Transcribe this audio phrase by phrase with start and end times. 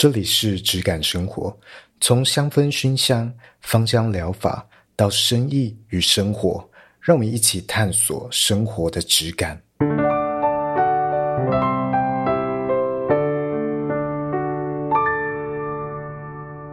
[0.00, 1.54] 这里是质感生活，
[2.00, 6.66] 从香氛熏香、芳香疗法到生意与生活，
[7.02, 9.60] 让我们一起探索生活的质感。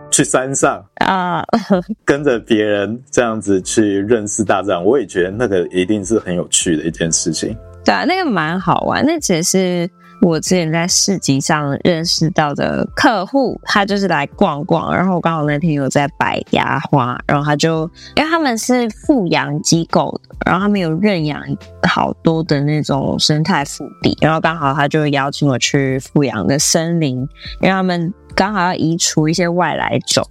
[0.10, 7.54] 去山上啊，uh, 跟着别人这样子去认识大自然，我也觉得那个一定是很有趣的一件事情。
[7.84, 9.06] 对啊，那个蛮好玩。
[9.06, 9.90] 那只是
[10.22, 21.42] 我之前在市集上认识到的客户，他就是来逛逛，然后刚好那天有在摆压花，然后他就因为他们是富养机构的，然后他们有认养
[21.88, 27.28] 好多的那种生态腹地，然后刚好他就邀请我去富养的森林，因
[27.64, 28.14] 为他们。
[28.36, 30.24] 刚好要移除一些外来种，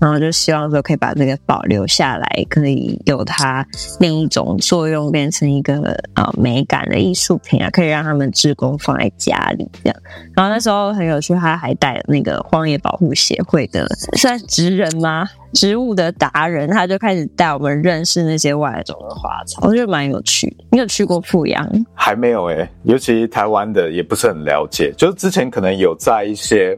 [0.00, 3.66] 然后就希望说可以把这个保留下来，可以有它
[4.00, 9.96] 另一种作用，变成一个呃美感的艺术品啊，可以让他们志工放在家里这样。
[10.34, 15.26] 然后那时候很有趣，他还带那个荒野保护协会的算职人吗？
[15.52, 20.64] 植物的达人，他就开始带我们认识那些外来种的花草，我觉得蛮有趣的。
[20.72, 21.86] 你有去过富阳？
[21.94, 26.76] 还没有诶、尤其台湾的也不是很了解，就是之前可能有在一些。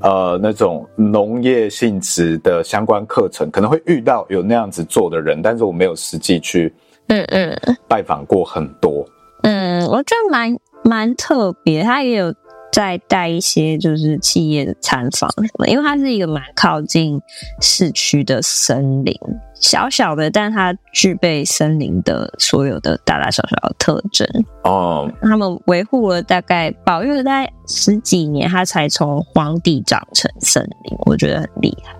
[0.00, 6.72] 呃，那种农业性质的相关课程，可能会遇到有那样子做的人，但是我没有实际去，
[7.08, 7.56] 嗯嗯，
[7.88, 9.06] 拜访过很多。
[9.42, 12.34] 嗯，我觉得蛮蛮特别，他也有
[12.74, 17.22] 在带一些就是企业的参访什么，因为它是一个蛮靠近
[17.60, 19.16] 市区的森林。
[19.54, 24.26] 小小的，但它具备森林的所有的大大小小的特征
[24.64, 25.08] 哦。
[25.08, 25.30] Oh.
[25.30, 31.94] 他们维护了大概保育了大概十几年，它才从荒地长成森林，我觉得很厉害。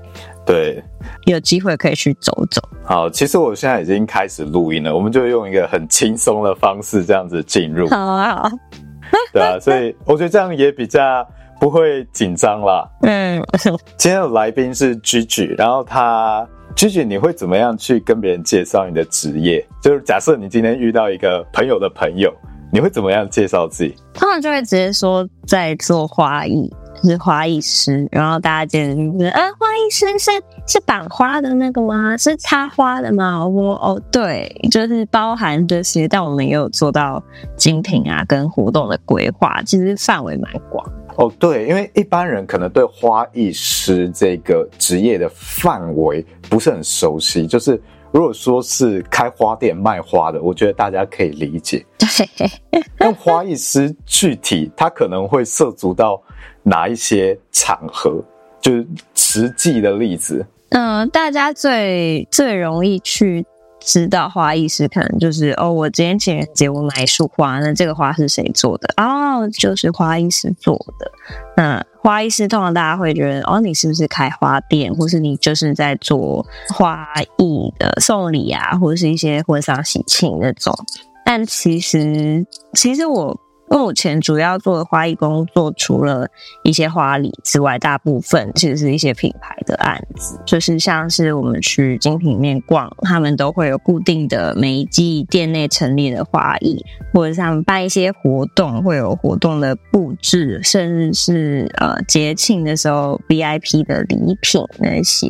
[0.44, 0.82] 对，
[1.26, 2.60] 有机会可以去走走。
[2.84, 7.88] 好，其实我现在已经开始录音了，我们就用一个很轻松的方式这样子进入。
[7.88, 8.50] 好啊，好。
[9.32, 11.26] 对啊，所以我觉得这样也比较
[11.60, 12.88] 不会紧张啦。
[13.02, 13.42] 嗯，
[13.96, 16.46] 今天的来宾是 Gigi，然后他。
[16.76, 19.64] Gigi，你会怎么样去跟别人介绍你的职业？
[19.80, 22.34] 就是假设你今天遇到一个朋友的朋友，
[22.72, 23.94] 你会怎么样介绍自己？
[24.12, 26.68] 他们就会直接说在做花艺，
[27.04, 28.08] 是花艺师。
[28.10, 30.32] 然后大家见着就是，啊，花艺师是
[30.66, 32.16] 是绑花的那个吗？
[32.16, 33.46] 是插花的吗？
[33.46, 37.22] 我哦，对，就是包含这些，但我们也有做到
[37.56, 40.84] 精品啊，跟活动的规划，其实范围蛮广。
[41.16, 47.46] 哦，对，因为一般人可能对花艺师这个职业的范围不是很熟悉。
[47.46, 47.80] 就是
[48.10, 51.84] 如果说是开花店卖花的，我觉得大家可以理解。
[51.98, 56.20] 对， 但花艺师具体他可能会涉足到
[56.62, 58.20] 哪一些场合？
[58.64, 60.44] 就是实际的例子。
[60.70, 63.46] 嗯、大家最最容易去。
[63.86, 68.88] 知道花艺师可能就是哦，我今天情人节我买一束花，那这个花是谁做的？
[68.96, 71.12] 哦，就是花艺师做的。
[71.54, 80.74] 那花艺师通常大家会觉得哦，你是不是开花店，或是你就是在做花艺的送礼啊，或者是一些婚丧喜庆那种？
[81.26, 83.38] 但其实，其实我。
[83.74, 86.28] 目前主要做的花艺工作，除了
[86.62, 96.80] 一些花礼之外，大部分其实是一些品牌的案子，就是像是我们去精品面逛，他们都会有固定的每一季店内陈列的花艺，
[97.12, 105.28] 或者是他们办一些活动，会有活动的布置，甚至是呃节庆的时候 VIP 的礼品那些。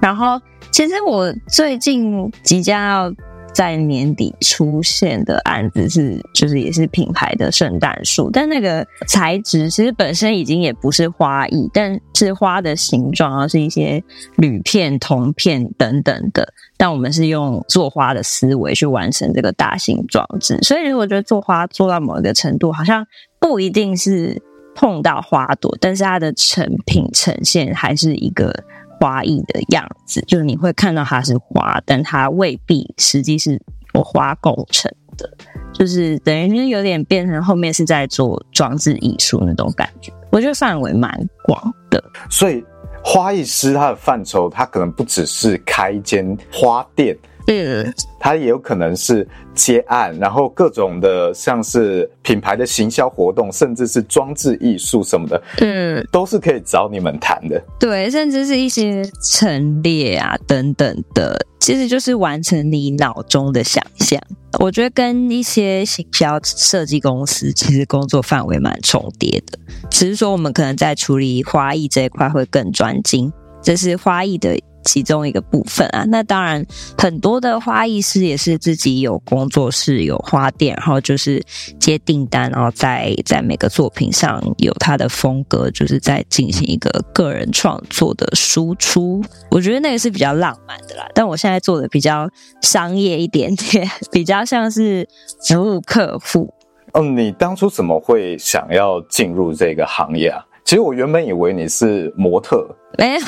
[0.00, 3.14] 然后，其实我最近即将要。
[3.52, 14.02] 在年底出现的案子是，就是也是品牌的圣诞树，但那个材质其实本身已经也不是花艺，但是花的形状啊是一些
[14.36, 16.52] 铝片、铜片等等的。
[16.78, 23.06] 但我们是用做花的思维去完成这个大型装置，所以我觉得做花做到某一个程度，好像
[23.38, 24.42] 不一定是
[24.74, 28.64] 碰到花朵，但是它的成品呈现还是一个。
[29.02, 33.60] 花艺的样子，就是你会看到它是花，但它未必实际是
[33.94, 35.28] 由花构成的，
[35.72, 40.12] 就是等于是有点变成后面是在做装置艺术那种感觉。
[40.30, 41.10] 我觉得范围蛮
[41.42, 42.64] 广的，所以
[43.02, 47.18] 花艺师他的范畴，他可能不只是开一间花店。
[47.46, 57.62] 嗯，它也有可能是接案，然后各种的像是品牌的行销活动，甚至是装置艺术什么的，嗯，都是可以找你们谈的。
[57.78, 59.02] 对，甚至是一些
[59.32, 64.20] 陈列啊等等的，其实就是完成你脑中的想象。
[64.60, 69.58] 我觉得跟一些行销设计公司其实工作范围蛮重叠的，
[69.90, 73.32] 只是说我们可能在处理花艺这一块会更专精。
[73.62, 76.04] 这是花艺的其中一个部分啊。
[76.08, 76.64] 那当然，
[76.98, 81.42] 很多的花艺师也是自己有工作室、有花店，然后就是
[81.78, 89.22] 接订单，然后在在每个作品上有他的风格，就是在进行一个个人创作的输出。
[89.50, 91.06] 我觉得那个是比较浪漫的啦。
[91.14, 92.28] 但我现在做的比较
[92.60, 95.08] 商业一点点， 比较像是
[95.46, 96.52] 服务客户。
[96.92, 100.44] 哦，你当初怎么会想要进入这个行业啊？
[100.64, 102.66] 其实我原本以为你是模特，
[102.98, 103.20] 没有，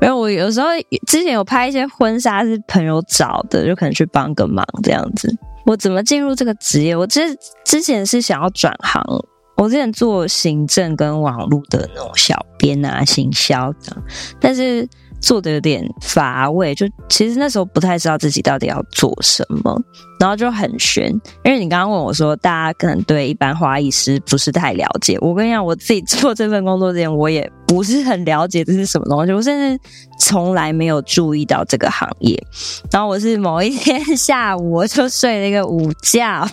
[0.00, 0.16] 没有。
[0.16, 0.68] 我有时候
[1.06, 5.34] 之前有拍一些婚纱，是朋友找的，就可能去帮个忙这样子。
[5.66, 6.94] 我怎么进入这个职业？
[6.94, 7.20] 我之
[7.64, 9.02] 之前是想要转行，
[9.56, 13.96] 我之前做行政跟网络的那种小编啊、行销的，
[14.40, 14.88] 但是。
[15.24, 19.74] 做的有点乏味，就其实那时候不太知道自己到底要做什么，
[20.20, 21.08] 然后就很悬。
[21.44, 25.16] 因为你刚刚问我说，大家可能对一般花艺师不是太了解。
[25.22, 29.82] 我跟你讲，我自己做这份工作之前，我也不是很了解这是什么东西，我甚至
[30.20, 32.38] 从来没有注意到这个行业。
[32.92, 36.46] 然后我是某一天下午，我就睡了一个午觉，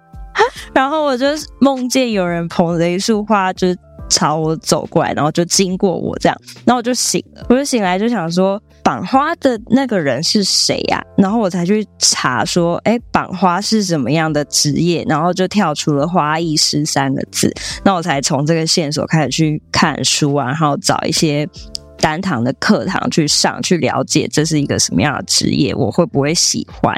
[0.72, 1.26] 然后我就
[1.60, 3.68] 梦见有人捧着一束花，就。
[4.08, 11.02] 朝我走过来，然后就经过我这样，然后我就醒了，我就醒来就想说绑花的那个人是谁呀？
[11.16, 15.04] 然后我才去查说，哎，绑花是什么样的职业？
[15.08, 17.52] 然后就跳出了花艺师三个字，
[17.84, 21.48] 那我才从这个线索开始去看书啊，然后找一些
[21.98, 26.94] 单堂的课堂去上，去了解这是一个什么样的职业，我会不会喜欢？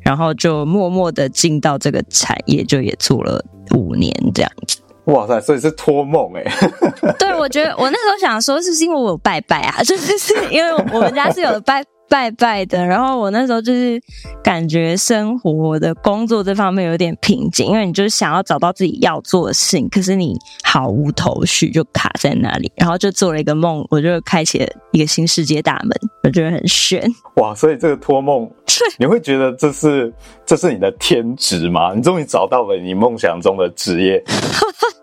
[0.00, 3.44] 然后就默默的进到这个产业，就也做了
[3.76, 4.78] 五年这样子。
[5.08, 5.40] 哇塞！
[5.40, 6.44] 所以是托梦哎。
[7.18, 12.84] 对，我觉得我那时候想说，是因为我有拜拜啊， 就是是因为我们家是有拜拜拜的。
[12.84, 13.98] 然后我那时候就是
[14.42, 22.70] 感觉生活的工作这方面有点瓶颈，因为你就是想要找到自己要做的事情，可是你毫无头绪，就卡在那里。
[22.76, 25.90] 然后就做了一个梦，我就开启了一个新世界大门，
[26.24, 27.02] 我觉得很炫。
[27.36, 27.54] 哇！
[27.54, 28.50] 所以这个托梦，
[28.98, 30.12] 你会觉得这是
[30.44, 31.94] 这是你的天职吗？
[31.94, 34.22] 你终于找到了你梦想中的职业。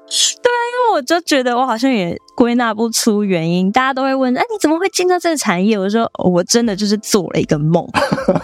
[0.08, 5.78] 对啊，因为我就觉得我好像也归纳不出原因，大家都会问，哎，你怎么会进到这个产业？
[5.78, 7.86] 我说，哦，我真的就是做了一个梦，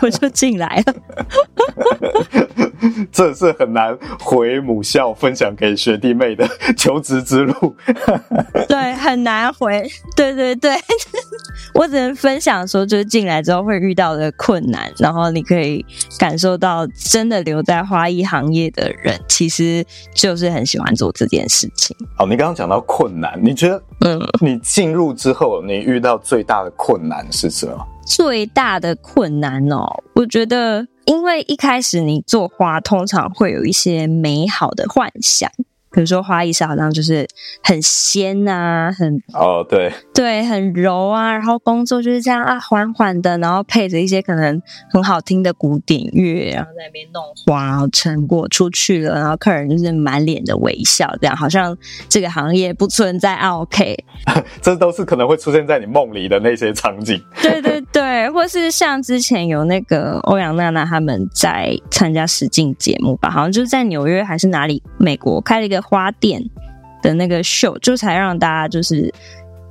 [0.02, 0.94] 我就进来了。
[3.12, 7.76] 这是很难回母校分享给学弟妹的求职之路。
[8.68, 9.90] 对，很难回。
[10.16, 10.76] 对对对，
[11.76, 15.86] 我只能分享说，就是进来之后会遇到的困难，然后你可以
[16.18, 21.96] 感受到，真的留在花艺行业的人，其实就是很喜欢做这件事情。
[22.18, 27.88] 哦，你刚刚讲到困难，你觉得，嗯，你进入之后，你遇到最大的困难是什么？
[28.04, 29.86] 最大的困难哦，
[30.16, 30.88] 我觉得。
[31.06, 35.50] 因为一开始你做花，通常会有一些美好的幻想。
[35.94, 37.28] 比如说花艺师好像就是
[37.62, 51.78] 很仙啊，很哦对对，很柔啊，然后工作就是这样啊，缓缓的，然后配着一些可能很好听的古典乐，然后在那边弄花，然后成果出去了，然后客人就是满脸的微笑，这样好像
[52.08, 53.36] 这个行业不存在。
[53.36, 53.98] OK，
[54.62, 57.22] 这都是可能会出现在你梦里的那些场景。
[57.42, 65.81] 对对对，或是像之前有那个欧阳娜娜他们在参加实境节目吧，好像就是在纽约还是哪里，美国开了一个。
[65.82, 66.42] 花店
[67.02, 69.14] 的那个秀，就才让大家就是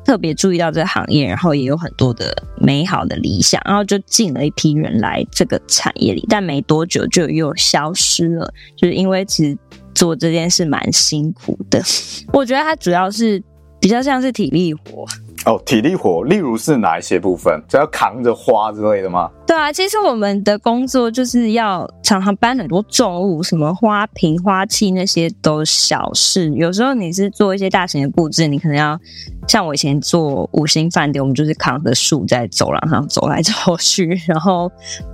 [0.04, 9.56] 特别注意到这个行业，然后也有很多的美好的理想，然后就进了一批人来这个产业里，但没多久就又消失了，就是因为其实
[9.94, 11.80] 做这件事蛮辛苦的，
[12.32, 13.40] 我觉得它主要是
[13.80, 15.06] 比较像是体力活。
[15.46, 17.62] 哦，体力活，例如是哪一些部分？
[17.66, 19.30] 只要扛着花之类的吗？
[19.46, 26.52] 对啊，其实我们的工作就是要常常搬很多重物，什么花瓶、花器那些都小事。
[26.52, 29.00] 有时候你是做一些大型的布置，你可能要
[29.48, 34.70] 像我以前做五星饭店，我们就是扛着树在走廊上走来走去，然后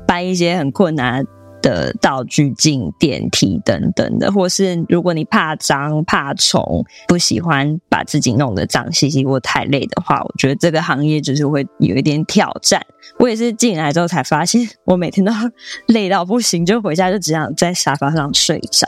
[0.08, 1.30] 搬一些很困难的
[1.66, 12.80] 的道具进电梯等等的，或是如果你怕脏怕虫，不喜欢把自己弄得脏兮兮或太累的话，我觉得这个行业就是会有一点挑战。
[13.18, 15.32] 我也是进来之后才发现，我每天都
[15.92, 18.86] 累到不行，就回家就只想在沙发上睡着，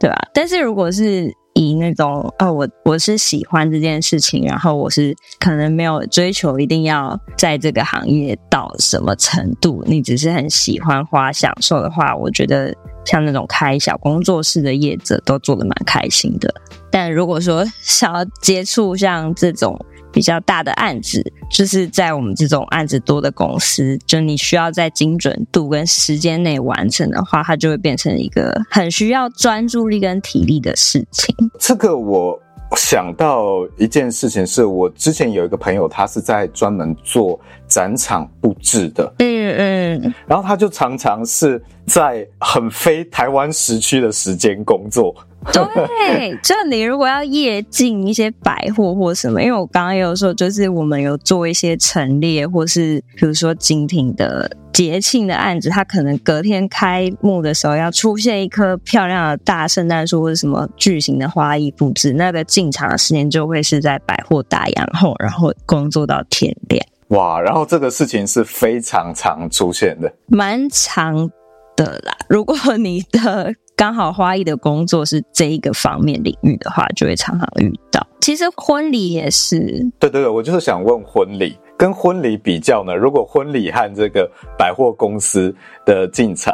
[0.00, 0.16] 对吧？
[0.32, 12.72] 但是如果是以那种哦，我我是喜欢这件事情，然后我是可能没有追求一定要在这个行业到什么程度，你只是很喜欢花享受的话，我觉得
[13.04, 16.54] 像那种开小工作室的业者都做的蛮开心的。
[16.92, 19.76] 但如果说想要接触像这种，
[20.18, 31.32] 比较大的案子，就是在我们这种案子多的公司，就你需要在精准度跟时间内完成的话，它就会变成一个很需要专注力跟体力的事情。
[31.60, 32.36] 这个我
[32.76, 39.54] 想到一件事情，是我之前有一个朋友，他是在专门做展场布置的，嗯
[40.02, 45.14] 嗯，然后他就常常是在很非台湾时区的时间工作。
[45.52, 66.84] 对，就你如果要夜进一些百货或什么，因为我刚刚有说，就是我们有做一些陈列，或是比如说精品的节庆的案子，它可能隔天开幕的时候要出现一棵漂亮的大圣诞树，或者什么巨型的花艺布置，那个进场的时间就会是在百货打烊后，然后工作到天亮。
[67.08, 71.30] 哇，然后这个事情是非常常出现的，蛮长
[71.74, 72.14] 的啦。
[72.28, 78.04] 如果你的刚好花艺的工作是这一个方面领域的话，就会常常遇到。
[78.20, 82.92] 其实婚礼也是，对对对，我就是想问婚礼跟婚礼比较呢？
[82.92, 85.54] 如果婚礼和这个百货公司
[85.86, 86.52] 的进场，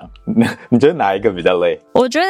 [0.68, 1.80] 你觉得哪一个比较累？
[1.94, 2.26] 我觉得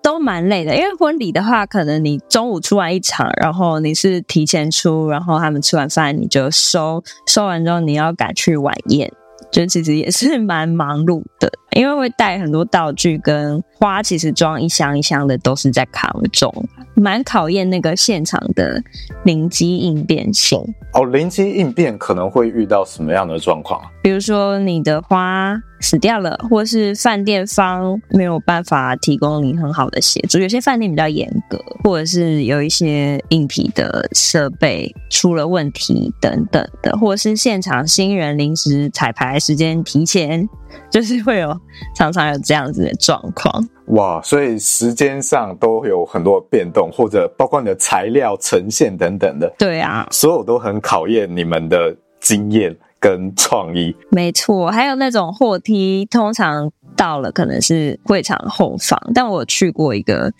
[0.00, 9.12] 都蛮累的，因为婚礼的话，可能你中午出完一场，然后你是提前出，然后他们吃完饭你就收，收完之后你要赶去晚宴。
[9.52, 16.52] 就其实也是蛮忙碌的，因为会带很多道具跟花，其实装一箱一箱的都是在扛重，
[16.94, 18.82] 蛮考验那个现场的
[19.24, 20.58] 灵机应变性。
[20.94, 23.80] 哦，灵机应变可能会遇到什么样的状况？
[24.02, 40.48] 比如说你的花死掉了，或是饭店方没有办法提供你很好的协助，有些饭店比较严格，或者是有一些硬体的设备出了问题等等的，或者是现场新人临时彩排时间提前，
[40.90, 41.58] 就是会有
[41.94, 43.68] 常常有这样子的状况。
[43.88, 49.52] 哇，所以时间上都有很多变动，或者包括你的材料呈现等等的。
[49.58, 52.76] 对啊，所有都很考验你们的经验。
[53.00, 60.32] 跟创意，没错，还有那种货梯，通常到了可能是会场后方，但我去过一个，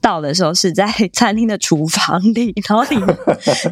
[0.00, 2.96] 到的时候是在餐厅的厨房里，然后你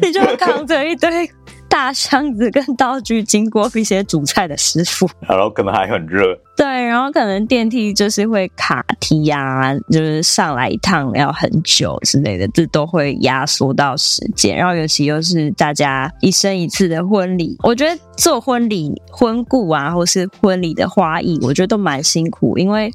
[0.01, 1.29] 你就扛着一堆
[1.67, 6.37] 大箱子跟道具经过一些煮菜的师傅，然后可能还很热。
[6.59, 14.57] 对，然后可能电梯就是会卡梯呀、啊，就是上来一趟要很久之类的，这都会压缩到时间。
[14.57, 22.91] 然后尤其又是大家一生一次的婚礼，我觉得做婚礼婚顾啊，或是婚礼的花艺，我觉得都蛮辛苦，因为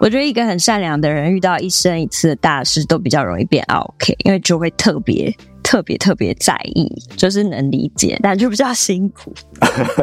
[0.00, 5.34] 我觉得一个很善良的人遇到一生一次的大事，都比较容易变 OK，因为就会特别。
[5.68, 9.34] 特别特别在意，就是能理解，但就比较辛苦。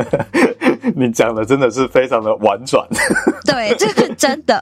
[0.96, 2.88] 你讲的真的是非常的婉转。
[3.44, 4.62] 对，这是真的。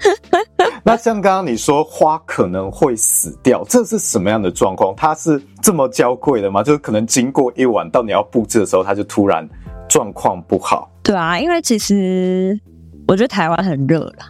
[0.82, 4.94] 那像刚刚你说花可能会死掉，这是什么样的状况？
[4.96, 6.62] 它是这么娇贵的吗？
[6.62, 9.46] 就是可能经过一晚，到你要布置的时候，它就突然
[9.90, 10.90] 状况不好。
[11.02, 12.58] 对啊，因为其实。
[13.06, 14.26] 我觉得台湾很热啦，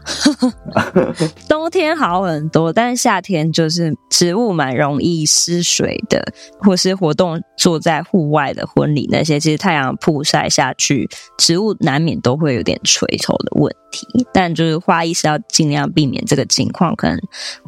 [1.48, 6.24] 冬天好很多，但是夏天就是植物蛮容易失水的，
[6.60, 14.06] 或是活动坐在户外的婚礼那些，其实太阳曝晒下去，植物难免都会有点垂头的问题。
[14.32, 17.18] 但就是花艺是要尽量避免这个情况，可能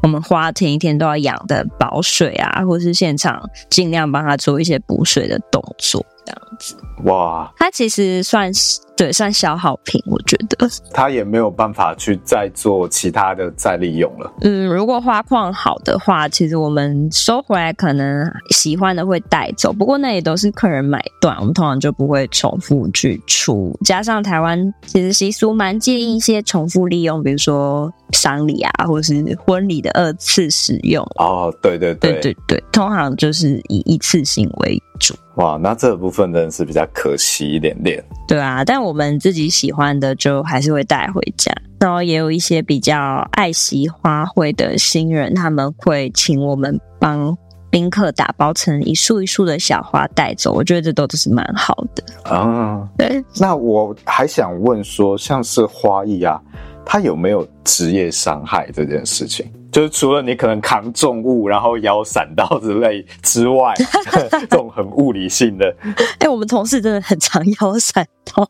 [0.02, 6.04] 我们花前一天都要养的保水啊，或是现场尽量帮他做一些补水的动作。
[6.26, 14.32] 这样子哇，它其实算是对，算消耗品，我觉得它也没有办法去再做其他的再利用了。
[14.40, 23.78] 嗯，如果花况好的话，其实我们收回来可能喜欢的会带走，不过那也都是客人买断，我们通常就不会重复去出。
[23.84, 31.06] 加上台湾其实习俗蛮介意一些重复利用，比如说丧礼啊，或者是婚礼的二次使用。
[31.16, 35.14] 哦，对对对对对对，通常就是以一次性为主。
[35.36, 38.02] 哇，那这部分真的是比较可惜一点点。
[38.26, 41.52] 对啊，但我们自己喜欢的就还是会带回家。
[41.78, 42.96] 然后也有一些比较
[43.32, 47.36] 爱惜花卉的新人，他们会请我们帮
[47.68, 50.54] 宾客打包成一束一束的小花带走。
[50.54, 52.88] 我觉得这都是蛮好的啊。
[52.96, 56.40] 对，那我还想问说，像是花艺啊，
[56.82, 59.46] 它有没有职业伤害这件事情？
[59.76, 63.74] 就是除了你可能扛重物，然后腰闪到之类之外，
[64.30, 65.66] 这种很物理性的。
[65.82, 68.48] 哎、欸，我们同事真的很常腰闪到，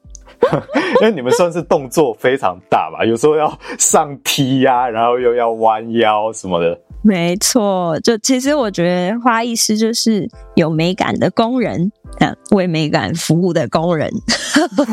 [1.00, 3.04] 因为你们算是动作非常大吧？
[3.04, 6.78] 有时候要上梯呀、啊，然后又要弯腰什么的。
[7.02, 11.90] 没错，就其实我觉得花艺师就是有美感的工人，
[12.20, 14.08] 嗯，为美感服务的工人。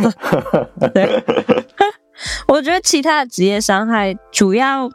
[0.96, 1.24] 对，
[2.50, 4.90] 我觉得其他的职业伤害主要。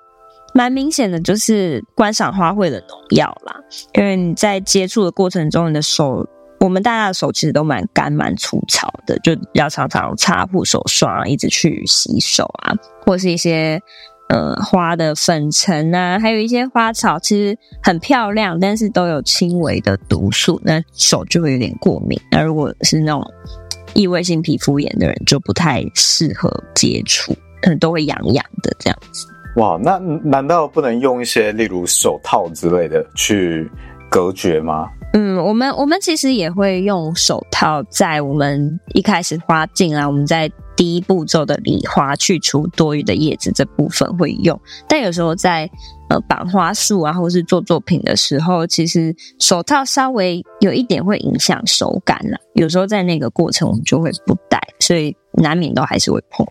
[0.58, 3.54] 蛮明显的，就是观赏花卉的农药啦，
[3.94, 12.74] 因为你在接触的过程中，你的手，我们大家的手其实都蛮干、蛮粗糙的，就要常常擦护手霜，一直去洗手啊，
[13.06, 13.80] 或是一些
[14.30, 22.20] 呃花的粉尘啊，还有一些花草，其实很漂亮，但是都有轻微的毒素，那手就会有点过敏。
[22.32, 23.24] 那如果是那种
[23.94, 29.28] 异位性皮肤炎的人，就不太适合接触，可能都会痒痒的这样子。
[29.58, 33.68] 哇，那难道不能用一些例如手套之类的去
[34.08, 34.88] 隔绝吗？
[35.14, 45.68] 嗯，我们我们其实也会用手套，在我们一开始花进来，我们在第一步骤的理花去除多余的叶子这部分会用，但有时候在
[46.08, 52.38] 呃绑花束啊，或是做作品的时候，其实手套稍微有一点会影响手感啦。
[52.54, 56.46] 有时候在那个过程我们就会不戴，所以难免都还是会碰。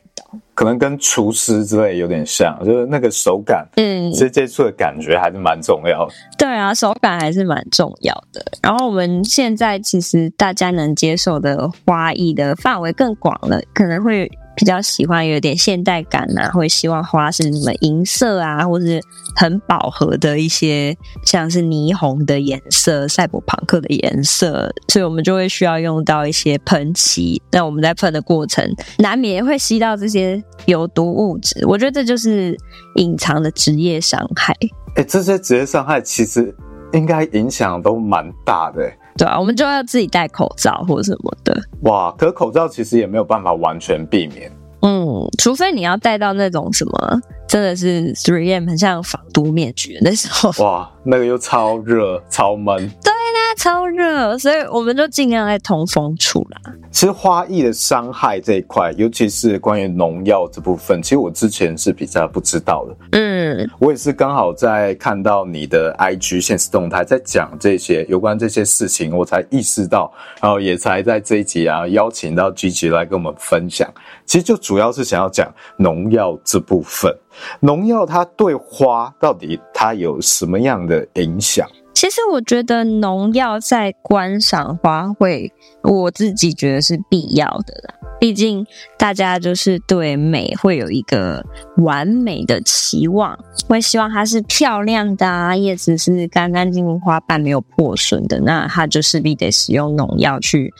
[0.58, 6.14] 可能跟厨师之类有点像，就是那个手感，嗯，其实接触的感觉还是蛮重要的。
[6.36, 8.44] 对啊，手感还是蛮重要的。
[8.64, 14.28] 然后我们现在其实大家能接受的花艺的范围更广了，可能会。
[14.58, 19.00] 比较喜欢有点现代感呐、啊，会希望花是什么银色啊，或是
[19.36, 27.40] 很饱和的一些，像是霓虹的颜色、赛博朋克的颜色，所以我们就会需要用到一些喷漆。
[27.52, 31.64] 那我们在喷的过程，难免会吸到这些有毒物质。
[31.68, 32.58] 我觉得这就是
[32.96, 34.54] 隐藏的职业伤害。
[34.96, 36.56] 哎、欸，这些职业伤害其实
[36.94, 38.92] 应该影响都蛮大的。
[39.18, 41.58] 对啊，我们就要自己戴口罩或者什么的。
[41.82, 44.52] 哇，可口罩其实也没有办法完全避免。
[44.82, 50.52] 嗯，除非你要戴到那种什么，真的是 Three M 很像防毒面具的那时候。
[50.64, 52.78] 哇，那个又超热、超闷。
[53.04, 53.12] 对。
[53.58, 56.74] 超热，所以我们就尽量在通风处啦。
[56.92, 62.96] 其实花艺的伤害这一块，尤其是关于农药这部分，其实我之前是比较不知道的。
[63.18, 73.92] 嗯，我也是刚好在看到你的 IG 现实动态，在讲这些有关这些事情，我才意识到，然后也才在这一集啊邀请到 Gigi 来跟我们分享。
[74.26, 77.12] 其实就主要是想要讲农药这部分，
[77.60, 81.68] 农药它对花到底它有什么样的影响？
[81.98, 85.50] 其实我觉得农药在观赏花卉，
[85.82, 87.96] 我自己觉得是必要的啦。
[88.20, 88.64] 毕竟
[89.00, 91.44] 大家就是对美会有一个
[91.78, 93.36] 完美的期望，
[93.68, 100.72] 会希望它是漂亮的啊，叶子是干干净净，花瓣没有破损的，那它就势必得使用农药去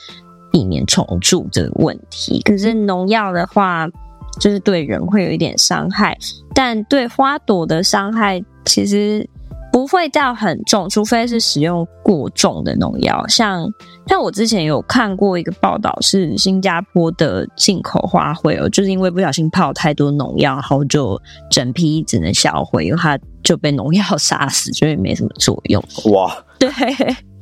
[0.52, 2.40] 避免虫蛀的问题。
[2.42, 3.88] 可是农药的话，
[4.38, 6.16] 就是对人会有一点伤害，
[6.54, 9.28] 但对花朵的伤害其实。
[9.72, 13.26] 不会到很重，除非是使用过重的农药。
[13.28, 13.68] 像
[14.06, 25.82] 像我之前有看过一个报道，是新加坡的进口花卉哦，就是因为不小心泡太多农药，然后就整批只能销毁，因为它就被农药杀死，所以没什么作用。
[26.12, 26.68] 哇，对。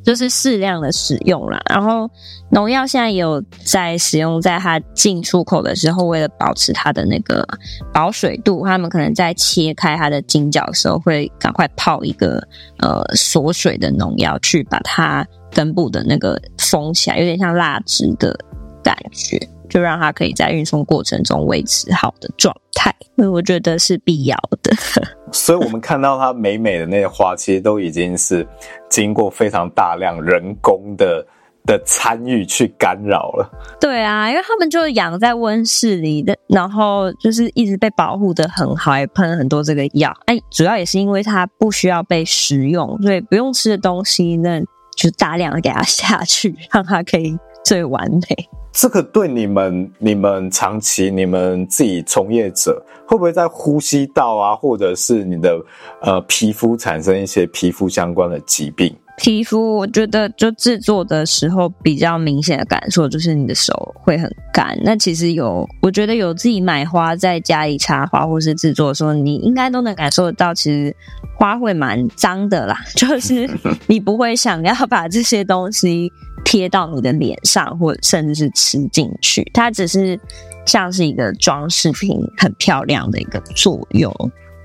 [0.07, 2.09] 就是适量的使用啦，然后
[2.53, 7.45] 农药现在有在使用，在它进出口的时候，为了保持它的那个
[7.93, 12.41] 保水度，他们可能在切开它的茎角的时候，会赶快泡一个
[12.79, 18.39] 呃锁水的农药，去把它根部的那个封起来，有点像蜡质的
[18.85, 19.37] 感觉。
[19.69, 24.75] 就让它可以在运送过程中维持好的状态，所以我觉得是必要的。
[25.33, 28.47] 所以，我们看到它美美的那些花，其实都已经是
[28.89, 31.27] 经过非常大量人工的
[31.67, 33.51] 的参与去干扰了。
[33.81, 40.17] 对啊，因为他们就养在温室里的，然后就是一直被保护的很好，也喷很多这个药。
[40.27, 44.61] 哎，主要也是因为它不需要被食用，所以不用吃的东西，那
[44.97, 48.49] 就大量的给它下去，让它可以最完美。
[48.79, 55.59] 这个对你们、你们长期、你们自己从业者，会不会在呼吸道啊，或者是你的
[56.03, 58.95] 呃皮肤产生一些皮肤相关的疾病？
[59.17, 64.79] 皮肤，我觉得就制作的时候比较明显的感受就是你的手会很干。
[64.83, 70.95] 那其实有，我觉得有自己买花在家里插花或是制作的时候，你应该都能感受得到，其实
[71.37, 72.79] 花会蛮脏的啦。
[72.95, 73.49] 就是
[73.87, 76.13] 你不会想要把这些东西。
[76.45, 80.17] 贴到你的脸上，或者甚至是吃进去，它只是
[80.65, 84.15] 像是一个装饰品，很漂亮的一个作用。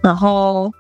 [0.04, 0.72] 然后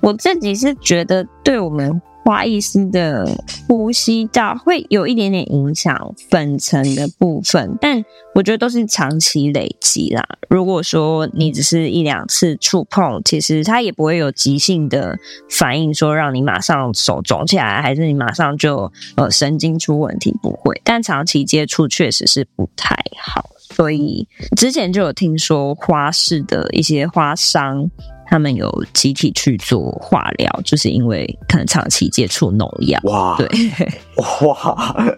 [0.00, 2.00] 我自己是觉得，对我们。
[2.26, 3.24] 花艺师的
[3.68, 10.26] 呼吸道会有一点点影响粉尘的部分，但我觉得都是长期累积啦。
[10.48, 15.16] 如果说你只是一两次触碰，其实它也不会有急性的
[15.48, 20.80] 反应，说让你马上手肿起来，还是你马上就呃神经出问题，不会。
[20.82, 27.88] 但长期接触确实是不太好，所以之前就有听说花市的一些花商。
[28.28, 33.00] 他们有集体去做化疗，就是因为可能长期接触农药。
[33.04, 33.48] 哇，对，
[34.46, 35.14] 哇，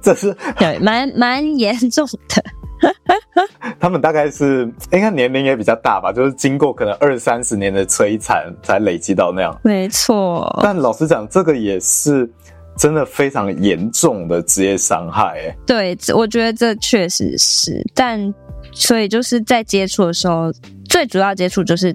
[0.00, 2.42] 这是 对蛮蛮严重的。
[3.78, 9.56] 他们大概是应该年龄也比较大吧，就是经过可能二三十年的摧残才累积到那样。
[9.62, 10.58] 没错。
[10.60, 12.28] 但老实讲，这个也是
[12.76, 15.38] 真的非常严重的职业伤害。
[15.46, 17.80] 哎，对，我觉得这确实是。
[17.94, 18.34] 但
[18.72, 20.52] 所以就是在接触的时候，
[20.88, 21.94] 最主要接触就是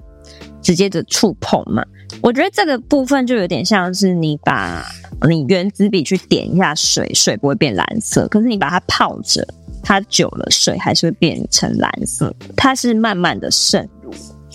[0.62, 1.84] 直接的触碰嘛。
[2.22, 4.84] 我觉得这个部分就有点像是你把
[5.28, 9.46] 你原子笔去点一下水，水不会变蓝色，可是你把它泡着。
[9.80, 12.34] 它久了，水还是会变成蓝色。
[12.56, 14.12] 它是慢慢的渗入。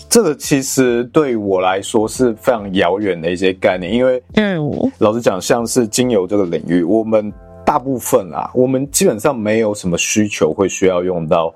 [0.08, 7.32] 这个其实对我来说是非常遥远的一些概念，因为嗯，老实讲，像是精油这个领域，我们
[7.64, 11.52] 大部分啊，我们基本上没有什么需求会需要用到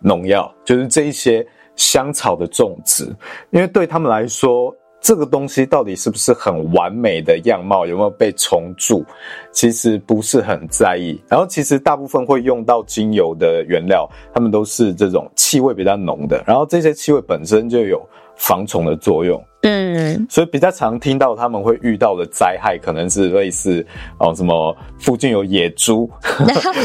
[0.00, 1.44] 农药，就是这一些
[1.78, 3.04] 香草的种植，
[3.48, 4.76] 因为对他们来说。
[5.00, 9.04] 这个东西到底是不是很完美的样貌，有没有被重组，
[9.52, 11.16] 其实不是很在意。
[11.28, 18.04] 然后其实大部分会用到精油的原料，他们都是这种气味比较浓的，然后这些气味本身就有
[18.38, 19.44] 防虫的作用。
[19.62, 23.84] 嗯，所以比较常听到他们会遇到的灾害，可能是类似
[24.18, 26.08] 哦什么附近有野猪，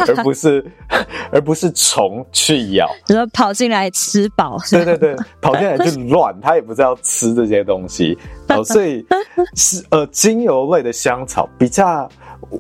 [0.08, 0.66] 而不是
[1.32, 8.18] 而不是虫去咬，比如说跑进来吃饱，对对对，跑进来就乱，他也不知道吃这些东西
[8.50, 9.06] 哦，所以
[9.56, 12.10] 是呃精油类的香草比较，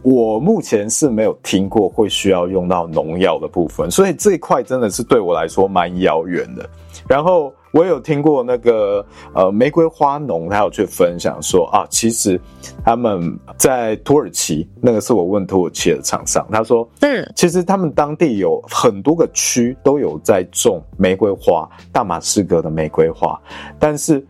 [0.03, 6.69] 我目前是没有听过会需要用到农药的部分，所以这一块真的是对我来说蛮遥远的。
[7.07, 7.51] 然后。
[7.73, 12.39] 我有听过那个呃玫瑰花农，他有去分享说啊，其实
[12.85, 23.41] 他们在土耳其，那个是我问土耳其的厂商，他说，嗯，其实他们当地有很多个区都有在种玫瑰花，大马士革的玫瑰花，
[23.79, 24.23] 但是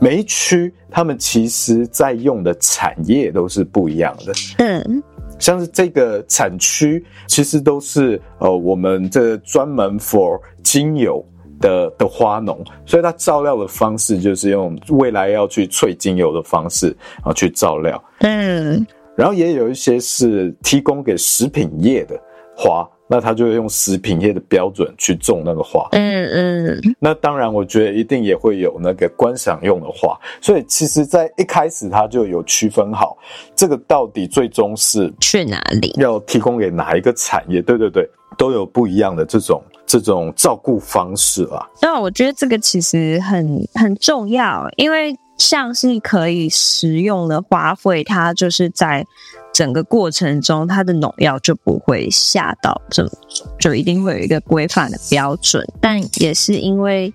[0.00, 5.00] 每一区他们其实在用的产业都是不一样的，嗯，
[5.38, 11.24] 像是这个产区其实都是呃我们这专门 for 精油。
[11.60, 18.02] 的的花农，所以它照料的方式就是用未来要去萃精油的方式啊去照料。
[18.20, 22.18] 嗯，然后也有一些是提供给食品业的
[22.56, 25.88] 花，那他就会用食品业的标准去种那个花。
[25.92, 30.18] 嗯嗯，那当然，我觉得一定也会有那个观赏用的花。
[30.40, 33.16] 所以其实，在一开始他就有区分好，
[33.54, 37.62] 这个到底最终是去哪里，要提供给哪一个产业？
[37.62, 39.62] 对对对，都有不一样的这种。
[39.88, 49.04] 这种照顾方式啊，那我觉得这个其实很很重要，因为像是可以食用的花卉，它就是在
[49.52, 53.10] 整个过程中，它的农药就不会下到这么，
[53.58, 57.12] 就一定会有一个规范的标准，但也是因为。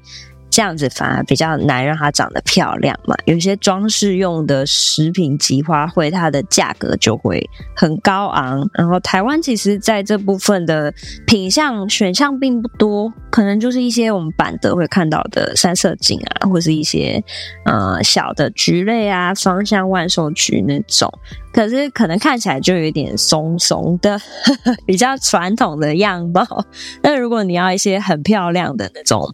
[0.53, 3.15] 这样子反而比较难让它长得漂亮嘛。
[3.25, 7.43] 有些装饰用的食品级花卉，它的价格就会
[7.75, 8.69] 很高昂。
[8.75, 10.93] 然后台湾其实在这部分的
[11.25, 17.23] 品相选项并不多，可能就是一些我们板德会看到的三色堇啊，或是一些
[17.65, 21.11] 呃小的菊类啊，芳香万寿菊那种。
[21.51, 26.45] 可是可能看起来就有点松松的，呵呵，比较传统的样貌。
[27.01, 29.33] 那如果你要一些很漂亮的那种，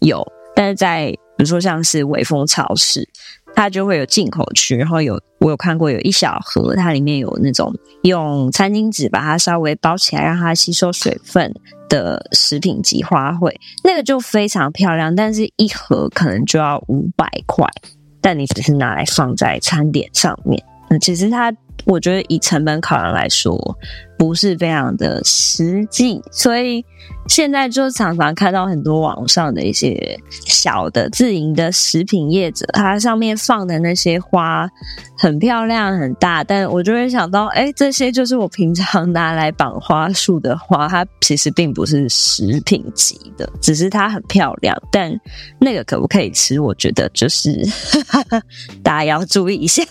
[0.00, 0.26] 有。
[0.58, 3.08] 但是在比如说像是微风超市，
[3.54, 11.54] 它就会有进口区，然后有我有看过有一小盒，它里面有那种用餐巾纸把它稍微包起来，让它吸收水分
[11.88, 17.64] 的食品级花卉，那个就非常漂亮，但是一盒可能就要五百块，
[18.20, 21.54] 但你只是拿来放在餐点上面，那其实它。
[21.88, 23.58] 我觉得以成本考量来说，
[24.18, 26.84] 不是非常的实际，所以
[27.26, 34.68] 现在就常常看到很多网上的一些小的自营的食品业者，它上面放的那些花
[35.16, 45.10] 很漂亮很大，但我就会想到，哎，这些就是我平常拿来绑花束的花，它其实并不是食品级的，只是它很漂亮，但
[45.58, 46.60] 那个可不可以吃？
[46.60, 47.66] 我觉得就是
[48.82, 49.82] 大家要注意一下。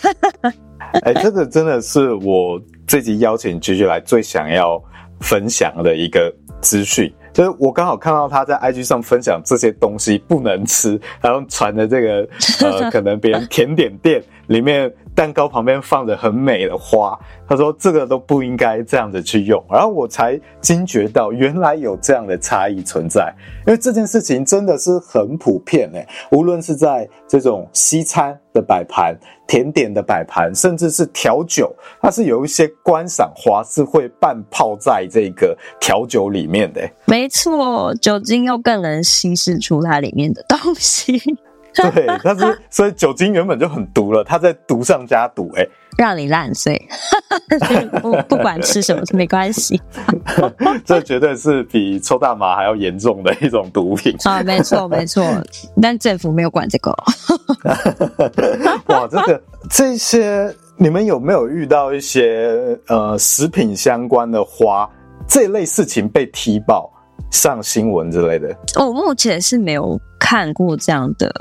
[0.93, 4.81] 哎、欸，这个真的是我这集邀请 Gigi 来最想要
[5.19, 12.27] 分享的一个资讯，就是我刚好看到他在 IG 上分享这些东西不能吃，然后传的这个
[12.61, 23.33] 呃， 可能别人甜点店里面蛋糕旁边放着很美的花，他说这个都不应该这样子去用，然后我才惊觉到原来有这样的差异存在，
[23.65, 29.15] 因为这件事情真的是很普遍诶，无论是在这种西餐的摆盘。
[29.47, 36.85] 甜点的摆盘，甚至是调酒，它是有一些观赏花是会半泡在这个调酒里面的。
[37.05, 41.37] 没错，酒精又更能稀释出它里面的东西。
[41.93, 46.81] 对，但是所以酒精原本就很毒了，它在毒上加毒，哎，让你烂醉，
[48.01, 49.81] 不不管吃什么都没关系。
[50.85, 54.41] 这绝对是比抽大麻还要严重的一种毒品啊！
[54.43, 55.23] 没错没错，
[55.81, 56.91] 但政府没有管这个。
[58.87, 64.89] 哇，这个这些，你们有没有遇到一些呃食品相关的花
[65.27, 66.91] 这类事情被踢爆？
[67.29, 71.33] 上新闻之类的，我目前是没有看过这样的，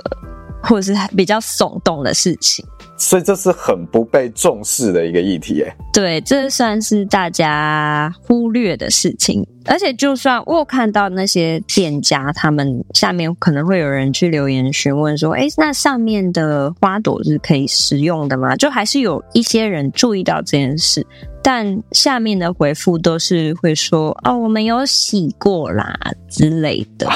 [0.62, 2.64] 或者是比较耸动的事情，
[2.98, 9.46] 所以这是很不被重视的一个议题，哎，对，这算是大家忽略的事情。
[9.68, 21.04] 而且，就算我有看到那些店家，他们下面可能会有人去留言询问说：“诶，那上面的花朵是可以食用的吗？”就还是有一些人注意到这件事，
[21.42, 27.08] 但下面的回复都是会说：“哦，我们有洗过啦之类的。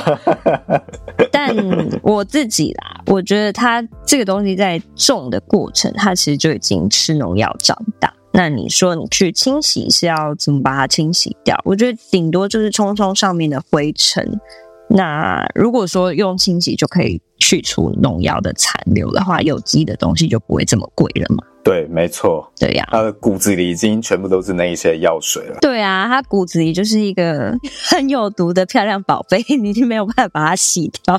[1.31, 1.55] ”但
[2.03, 8.13] 我自己啦，我觉得它这个东西在种的过程，它其实就已经吃农药长大。
[8.33, 11.61] 那你说你去清洗是要怎么把它清洗掉？
[11.65, 14.41] 我觉得顶多就是冲冲上面的灰尘。
[14.89, 21.45] 那如果说用清洗就可以去除农药的残留的话，有机的东西就不会这么贵了嘛？
[21.63, 22.51] 对，没错。
[22.59, 25.59] 对呀，它的骨子里已经全部都是那一些药水了。
[25.61, 27.57] 对啊，它骨子里就是一个
[27.89, 31.17] 很有毒的漂亮宝贝， 你就没有办法把它洗掉。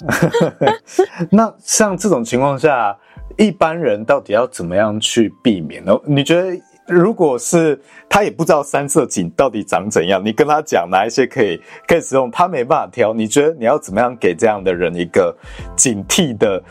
[1.32, 2.98] 那像这种情况下，
[3.42, 5.98] 一般人到底要怎么样去避免呢？
[6.06, 6.62] 你觉得？
[6.88, 13.14] 如果是他也不知道三色堇到底长怎样，你跟他讲哪一些可以可以使用，他没办法挑。
[13.14, 15.34] 你觉得你要怎么样给这样的人一个
[15.78, 16.62] 警惕的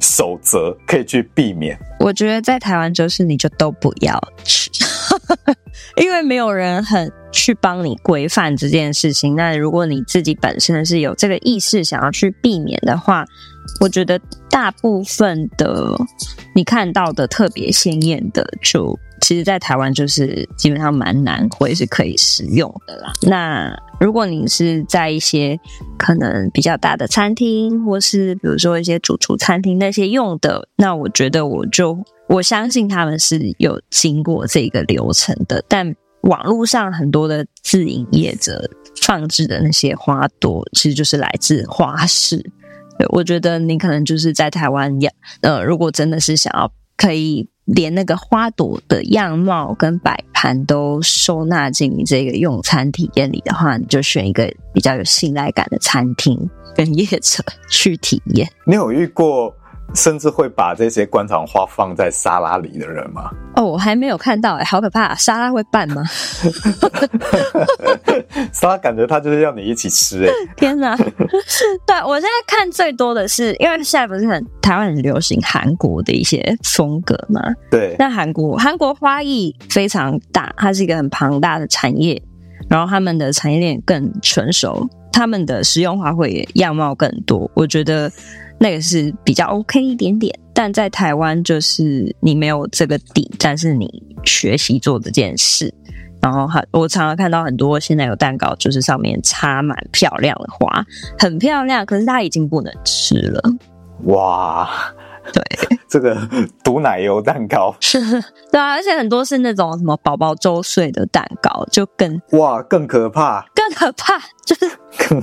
[0.00, 1.78] 守则，可以去避免？
[2.00, 4.70] 我觉得在台湾就是你就都不要吃，
[5.96, 9.36] 因为没有人很去帮你规范这件事情。
[9.36, 13.24] 那如果你自己本身是有这个意识想要去避免的话，
[13.80, 14.20] 我觉得
[14.50, 15.96] 大部分的
[16.54, 18.98] 你看到的特别鲜艳的就。
[19.22, 23.12] 其实，在台湾就是基本上蛮难会是可以食用的啦。
[23.22, 23.70] 那
[24.00, 25.60] 如果你是在一些
[25.98, 35.62] 可能比较大的餐厅，或是比如说一些主厨餐厅那些用的，那我觉得我就我相信他们是有经过这个流程的。
[35.68, 38.68] 但网络上很多的自营业者
[39.02, 42.42] 放置的那些花朵，其实就是来自花市。
[43.08, 47.48] 我觉得你可能就是在台湾养，呃，如果真的是想要可以。
[47.66, 56.36] 连那个花朵的样貌跟摆盘都收纳进你这个用餐体验里的话，你就选一个比较有信赖感的餐厅
[56.74, 58.50] 跟业者去体验。
[58.66, 59.54] 你有遇过？
[59.94, 63.30] 甚至会把这些观赏花放在沙拉里的人吗？
[63.56, 65.14] 哦，我还没有看到哎、欸，好可怕！
[65.16, 66.02] 沙拉会拌吗？
[68.52, 70.32] 沙拉感觉它就是要你一起吃哎、欸！
[70.56, 70.96] 天哪！
[71.86, 77.42] 对，我现在看最多的是，因为现在不是很台湾很流行韩国的一些风格嘛？
[77.70, 77.96] 对。
[77.98, 82.22] 那韩国韩国花艺非常大，它是一个很庞大的产业，
[82.68, 88.10] 然后他们的产业链更成熟，他们的食用花卉也样貌更多，我觉得。
[88.62, 93.90] 那个是比较 OK 一点点，但在台湾就是你没有这个底，但是你
[94.22, 95.72] 学习做这件事，
[96.20, 100.84] 然后很我常常看到很多现在有蛋糕，就是上面插满漂亮的花，
[101.18, 103.42] 很漂亮，可是它已经不能吃了。
[104.04, 104.68] 哇！
[105.32, 105.42] 对，
[105.90, 106.16] 这个
[106.62, 107.98] 毒奶油蛋糕 是，
[108.52, 114.70] 对啊，而且很多是那种什么宝宝周岁的蛋糕，就更哇更可怕，更可怕，就是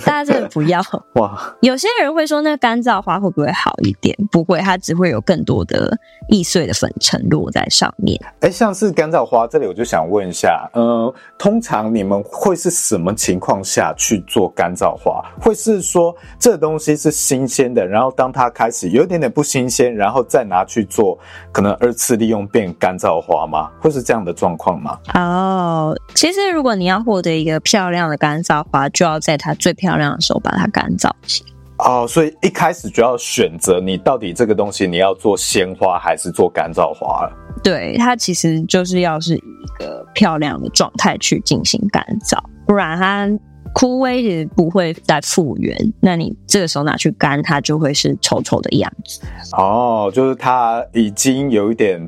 [0.06, 0.82] 大家真的不要
[1.16, 1.56] 哇。
[1.62, 4.16] 有些人会说，那个干燥花会不会好一点？
[4.30, 8.20] 不会，它只会有更多的易碎的粉尘落在上面。
[8.42, 15.24] 哎，像是干燥花这里，我就想问一下，呃，通常你们会是什么情况下去做干燥花？
[15.40, 19.96] 会是说这东西是新鲜的，然后当它开始有一点点不新鲜？
[19.96, 21.18] 然后再拿去做，
[21.52, 23.70] 可能二次利用变干燥花吗？
[23.82, 24.98] 会是这样的状况吗？
[25.14, 31.50] 哦，其实如果你要获得一个漂亮的干燥花，就要在它最漂亮的时候把它干燥起来。
[31.86, 37.32] 哦，所以一开始就要选择你到底这个东西你要做鲜花还是做干燥花了？
[37.64, 43.30] 对，它其实就是要是以一个漂亮的状态去进行干燥，不然它。
[43.80, 49.22] 枯萎也不会再复原，那你这个时候拿去干，它就会是丑丑的样子。
[49.56, 52.02] 哦，就是它已经有一点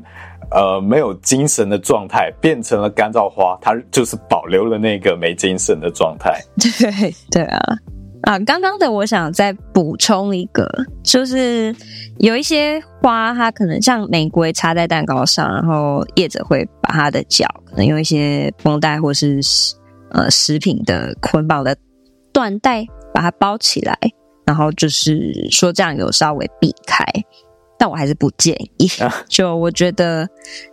[0.50, 6.40] 呃没有精神的状态，变成了干燥花，它就是保留了那个没精神的状态。
[6.58, 7.60] 对对啊
[8.22, 8.36] 啊！
[8.40, 10.68] 刚刚的我想再补充一个，
[11.04, 11.72] 就是
[12.18, 19.40] 有一些花，它可能像玫瑰插在蛋糕上，然后叶子会把它的角可能用一些绷带或是。
[20.10, 21.76] 呃，食品的捆绑的
[22.32, 23.96] 缎带把它包起来，
[24.44, 27.04] 然后就是说这样有稍微避开，
[27.78, 28.88] 但我还是不建议。
[29.02, 30.28] 啊、就我觉得，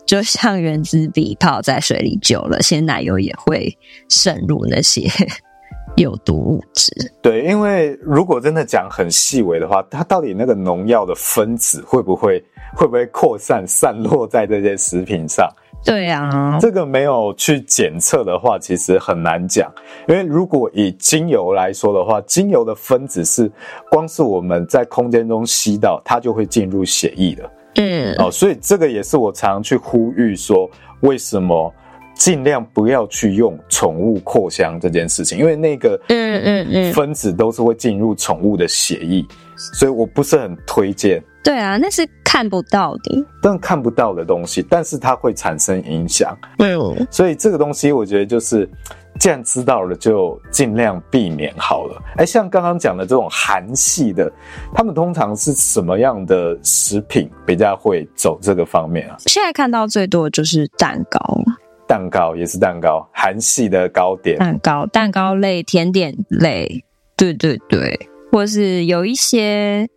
[0.06, 3.76] 就像原子笔泡在水里久了，鲜奶油也会
[4.08, 5.08] 渗入那些
[5.96, 6.92] 有毒物质。
[7.22, 12.42] 对，因为如果真的讲很细微的话，它到底那个农药的分子会不会
[12.76, 15.48] 会不会扩散散落在这些食品上？
[15.84, 19.72] 对啊，这个没有去检测的话，其实很难讲。
[20.06, 23.50] 因为如果以精油来说的话，精油的分子是
[23.90, 27.50] 光是我们在空间中吸到，它就会进入血液的。
[27.76, 30.68] 嗯，哦，所以这个也是我常常去呼吁说，
[31.00, 31.72] 为什么
[32.18, 39.24] 尽量不要去用宠物扩香这件事情，因为那个嗯嗯嗯分子都是会进入宠物的血液，
[39.56, 41.22] 所以我不是很推荐。
[41.44, 46.36] 对啊，那是看不到的，但看不到的东西，但是它会产生影响。
[46.58, 48.68] 嗯，所以这个东西我觉得就是，
[49.18, 52.02] 既然知道了，就尽量避免好了。
[52.16, 54.30] 哎，像刚刚讲的这种韩系的，
[54.74, 59.16] 他们通常是什么样的食品比较会走这个方面啊？
[59.26, 61.40] 现在看到最多的就是蛋糕，
[61.88, 66.84] 蛋糕也是蛋糕，韩系的糕点，蛋糕、蛋糕类、甜点类，
[67.16, 69.88] 对对对，或是有一些。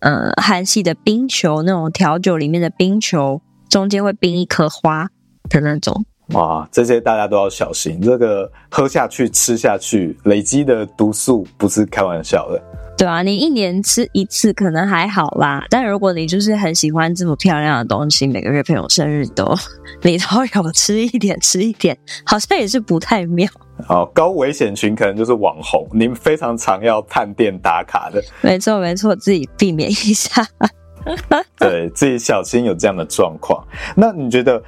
[0.00, 5.08] 呃，韩系的冰球，那种调酒里面的冰球，中间会冰一颗花
[5.50, 6.04] 的那种。
[6.34, 12.62] 哇，这些大家都要小心，这个喝下去、吃下去，累积的毒素不是开玩笑的。
[12.98, 19.56] 对啊，你一年吃一次可能还好啦，但如果你就是很喜欢这么漂亮的东西，每个月朋友生日都
[20.02, 23.48] 你都有吃一点，吃一点，好像也是不太妙。
[23.86, 28.20] 好，高危险群可能就是网红，你们非常常要探店打卡的。
[28.40, 30.44] 没错，没错，自己避免一下，
[31.56, 33.64] 对，自己小心有这样的状况。
[33.94, 34.60] 那你觉得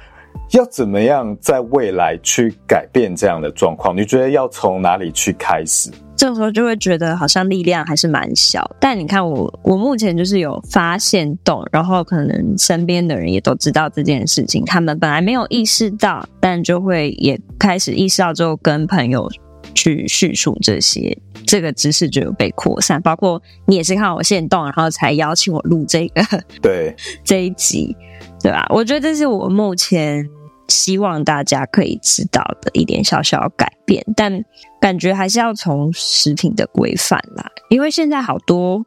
[0.51, 3.93] 要怎么样在未来去改变这样的状况？
[3.93, 5.91] 你觉得要从哪里去开始？
[6.21, 19.27] 这时候就会觉得好像力量还是蛮小，但你看我，我目前就是有发现动，然后可能身边的人也都知道这件事情，他们本来没有意识到，但就会也开始意识到之后，跟朋友
[19.73, 23.01] 去叙述这些，这个知识就有被扩散。
[23.01, 26.21] 包括你也是看我现动，然后才邀请我录这个，
[26.61, 27.97] 对 这一集，
[28.43, 28.63] 对吧？
[28.69, 30.29] 我觉得这是我目前。
[30.71, 34.43] 希望大家可以知道的一点小小改变，但
[34.79, 38.77] 感觉还是要从食品的规范来，因为现在好多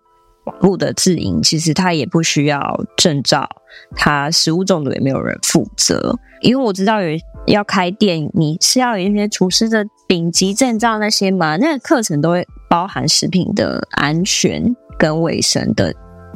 [0.46, 3.48] 网络的自营，其实它也不需要证照，
[3.94, 6.18] 它食物中毒也没有人负责。
[6.40, 15.94] 因为我知道有要开店，你是要有一些厨师的顶级证照那些嘛，那个课程都会包含食品的安全跟卫生的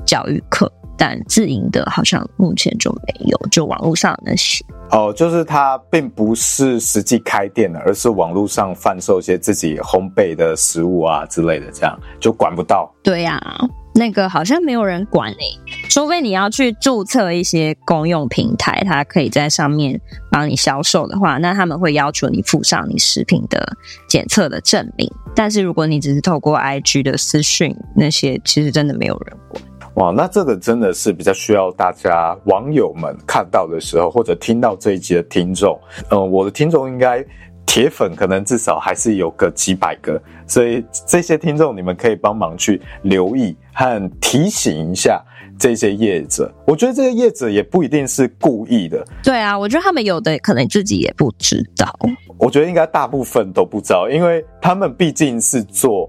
[0.09, 4.64] 教育课，但自营的好像目前就没有，就网络上那些。
[4.90, 12.90] 哦，就是它并不是实际开店的，而是网络上贩售一些自己烘焙的食物啊之类的，这样就管不到。
[13.03, 20.01] 对呀、啊，那个好像没有人管诶，除非你要去注册一些公用平台，它可以在上面
[20.33, 23.77] 帮你销售的话，那他们会要求你附上你食品的
[24.09, 25.07] 检测的证明。
[25.37, 29.62] 但是如果你只是透过 IG 的私讯，那些其实真的没有人管。
[29.99, 35.77] 哇，那这个真的是比较需要大家网友们看到的时候，或者听到这一集的听众，
[36.11, 37.25] 嗯、呃，我的听众应该
[37.67, 45.21] 铁粉可能至少还是有个几百个，所以这些听众你们可以帮忙去留意和提醒一下
[45.59, 46.49] 这些业者。
[46.65, 49.05] 我觉得这些业者也不一定是故意的。
[49.25, 51.93] 对啊，我觉得他们有的可能自己也不知道。
[52.39, 56.09] 我觉得应该大部分都不知道，因为他们毕竟是做。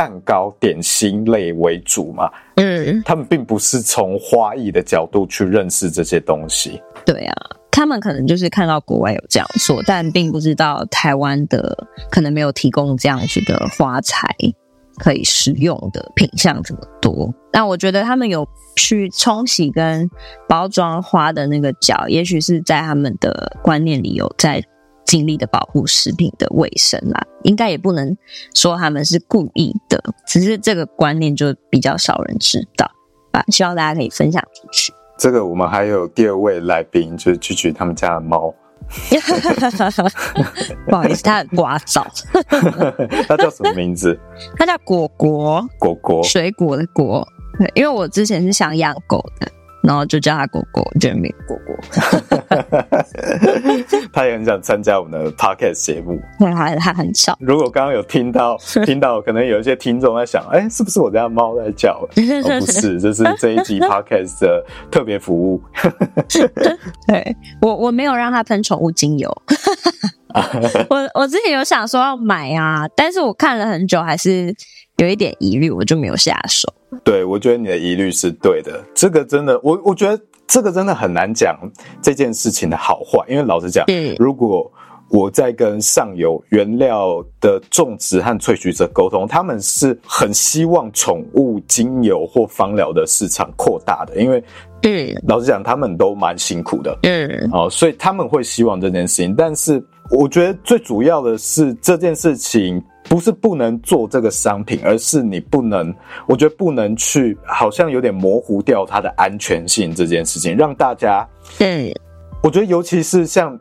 [0.00, 6.80] 蛋糕、点心类为主嘛，嗯，他们并不是从花艺的角度去认识这些东西。
[7.04, 7.34] 对啊，
[7.70, 14.26] 他们可能就是看到国外有这样做，但并不知道台湾的可能没有提供这样子的花材
[14.96, 17.30] 可以使用的品相这么多。
[17.52, 20.08] 但我觉得他们有去冲洗跟
[20.48, 24.64] 包装花的那个角，也许是在他们的观念里有在。
[25.10, 28.16] 尽力的保护食品的卫生啦，应该也不能
[28.54, 32.88] 说他们是故意的，只是这个观念就比较少人知道
[33.32, 33.42] 啊。
[33.48, 34.92] 希望大家可以分享出去。
[35.18, 38.54] 这个我们还有第二位来宾，就是句句他们家的猫。
[40.86, 42.06] 不好意思，他很聒噪。
[43.26, 44.16] 他叫什么名字？
[44.56, 45.68] 他叫果果。
[45.80, 47.26] 果果，水果的果。
[47.58, 49.50] 对，因为我之前是想养狗的。
[49.82, 51.76] 然后就叫他果果，就名果果。
[54.12, 56.20] 他也很想参加我们的 podcast 节目。
[56.38, 57.36] 对，他他很少。
[57.40, 62.00] 如果刚刚有听到 听到，可能有一些听众在想，哎，是不是我家猫在叫？
[62.04, 62.08] 哦，
[62.60, 65.62] 不是，这是这一集 podcast 的特别服务。
[67.06, 69.30] 对，我我没有让他喷宠物精油。
[70.88, 74.54] 我我之前有想说要买啊，但是我看了很久，还是
[75.00, 76.70] 有一点疑虑，我就没有下手。
[77.02, 78.84] 对，我觉得你的疑虑是对的。
[78.94, 81.58] 这个真的，我我觉得这个真的很难讲
[82.02, 84.70] 这件事情的好坏，因为老实讲，嗯，如果
[85.08, 94.42] 我在跟上游原料的种植和萃取者沟通，他们是很希望宠物精油或芳疗的市场扩大的，因为。
[94.82, 96.98] 嗯，老实讲，他们都蛮辛苦的。
[97.02, 99.34] 嗯，哦，所以他们会希望这件事情。
[99.34, 105.92] 但是，我觉得最主要的是这件事情不是不能做这个商品，而是你不能，
[106.28, 111.26] 我觉得不能去，好像有点模糊掉它的安全性这件事情，让大家。
[111.58, 111.92] 嗯，
[112.40, 113.58] 我觉得尤其是像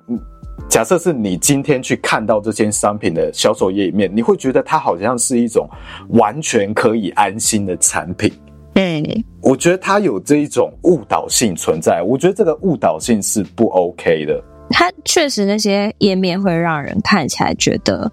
[0.70, 5.68] 假设是你今天去看到这件商品的销售页面，你会觉得它好像是一种
[6.10, 8.32] 完全可以安心的产品。
[8.76, 9.04] 嗯，
[9.42, 14.40] 我觉得它有这一种误导性存在，我觉得这个误导性是不 OK 的。
[14.70, 18.10] 它确实那些页面会让人看起来觉得，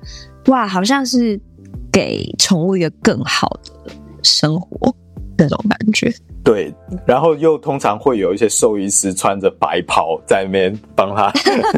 [0.46, 1.40] 哇，好像是
[1.92, 3.92] 给宠物一个更好的
[4.22, 4.94] 生活
[5.36, 6.12] 那种感觉。
[6.44, 6.72] 对，
[7.04, 11.32] 然后又通常会有一些兽医师穿着白袍在那边帮他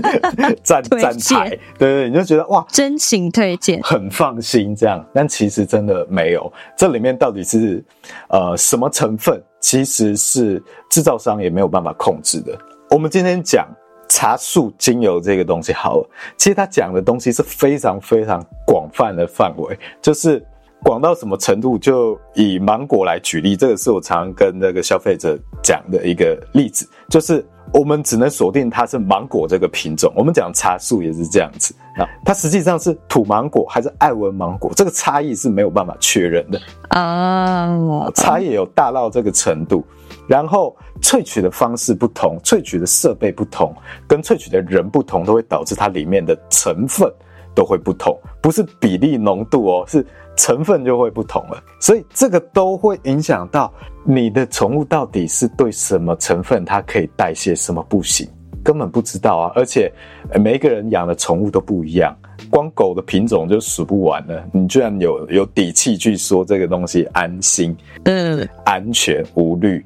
[0.62, 1.48] 站站台，
[1.78, 5.02] 对对，你就觉得哇，真情推荐，很放心这样。
[5.14, 7.82] 但其实真的没有，这里面到底是
[8.28, 12.54] 呃什么成分，其实是制造商也没有办法控制的。
[12.90, 13.66] 我们今天讲
[14.08, 20.44] 茶树精油这个东西好了，其实它讲的东西是非常非常广泛的范围，就是。
[20.80, 21.76] 广到什么程度？
[21.76, 27.44] 就以芒果来举例，这个是我常常跟那个消费者讲的一个例子，就是
[27.74, 30.12] 我们只能锁定它是芒果这个品种。
[30.14, 39.84] 我们讲茶树也是这样子啊，它实际上是土芒果还是爱文芒果，这个差异是没有办法确认的啊，差异有大到这个程度。
[40.28, 43.74] 然后萃取的方式不同，萃取的设备不同，
[44.06, 47.12] 跟萃取的人不同，都会导致它里面的成分
[47.54, 50.06] 都会不同，不是比例浓度哦，是。
[50.40, 53.74] 成分就会不同了，所以这个都会影响到
[54.04, 58.24] 你的宠物到底是对什么成分它可以代谢，什么不行，
[58.62, 59.52] 根本不知道啊！
[59.56, 59.92] 而且
[60.36, 62.16] 每一个人养的宠物都不一样，
[62.48, 64.44] 光狗的品种就数不完了。
[64.52, 69.84] 你居然有有底气去说这个东西安心、嗯，安全无虑，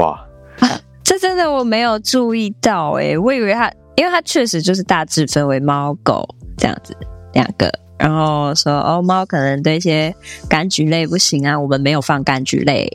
[0.00, 0.26] 哇！
[0.60, 6.26] 啊，这真的我没有注意到哎、欸，我以为它，因为它确实就是大致分为猫狗
[6.56, 6.96] 这样子
[7.32, 7.70] 两个。
[7.98, 10.14] 然后说哦，猫可能对一些
[10.48, 12.90] 柑橘类不行啊，我们没有放柑橘类，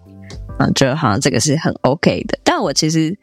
[0.58, 2.40] 嗯，就好像这个是很 OK 的。
[2.44, 3.16] 但我其实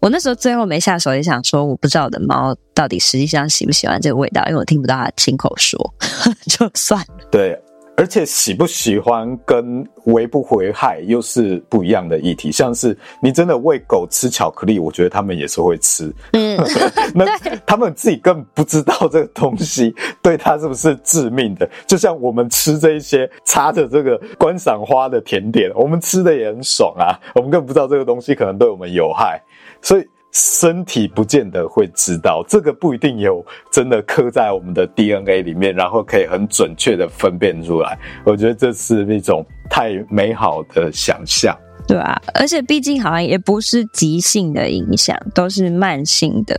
[0.00, 5.94] 我那时候最后没下手，也想说，我不知道我的猫到底实际上喜不喜欢这个味道，因为我听不到它亲口说，
[6.48, 7.28] 就算了。
[7.30, 7.60] 对。
[7.96, 12.52] 而且喜不喜欢跟危不危害又是不一样的议题。
[12.52, 16.12] 像是你真的喂狗吃巧克力，我觉得他们也是会吃。
[16.32, 16.56] 嗯，
[17.14, 17.24] 那
[17.66, 21.68] 他们自己根本不知道这个东西对它是不是致命的。
[21.86, 29.40] 就像我们吃这一些插着这个观赏花的甜点，我们吃的也很爽啊，我们更不知道这个东西可能对我们有害，
[29.80, 30.06] 所以。
[30.38, 37.98] 身体不见得会知道，这个不一定有真的刻在我们的 DNA 里面，然后可以很准确的分辨出来。
[38.22, 41.56] 我觉得这是一种太美好的想象，
[41.88, 46.54] 对啊，而且毕竟好像也不是急性的影响，都是慢性的。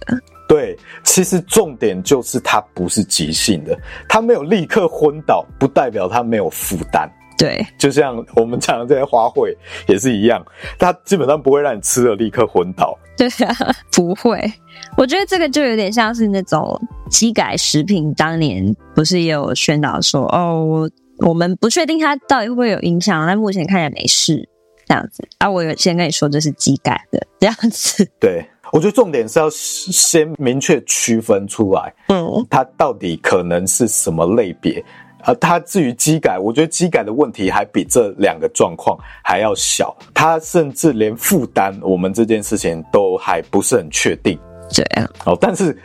[0.49, 3.77] 对，其实重点就是它不是急性的，
[4.09, 7.07] 它没有立刻昏倒，不代表它没有负担。
[7.37, 9.55] 对，就像我们讲的这些花卉
[9.87, 10.43] 也是一样，
[10.79, 12.97] 它基本上不会让你吃了立刻昏倒。
[13.15, 13.55] 对啊，
[13.91, 14.51] 不会。
[14.97, 16.79] 我觉得这个就有点像是那种
[17.09, 24.47] 机改食品，当年不是也有宣导说，哦，我们不确定它到底会不会有影响，但目前看起来没事，
[24.87, 25.27] 这样子。
[25.37, 28.07] 啊，我有先跟你说这是机改的，这样子。
[28.19, 34.83] 对，我觉得重点是要先明确区分出来，嗯，它到底可能是什么类别。
[35.27, 44.39] 呃，它至于机改，我觉得机改的问题还比这两个状况还要小，它甚至连负担我们这件事情都还不是很确定。
[44.69, 45.75] 这样哦，但是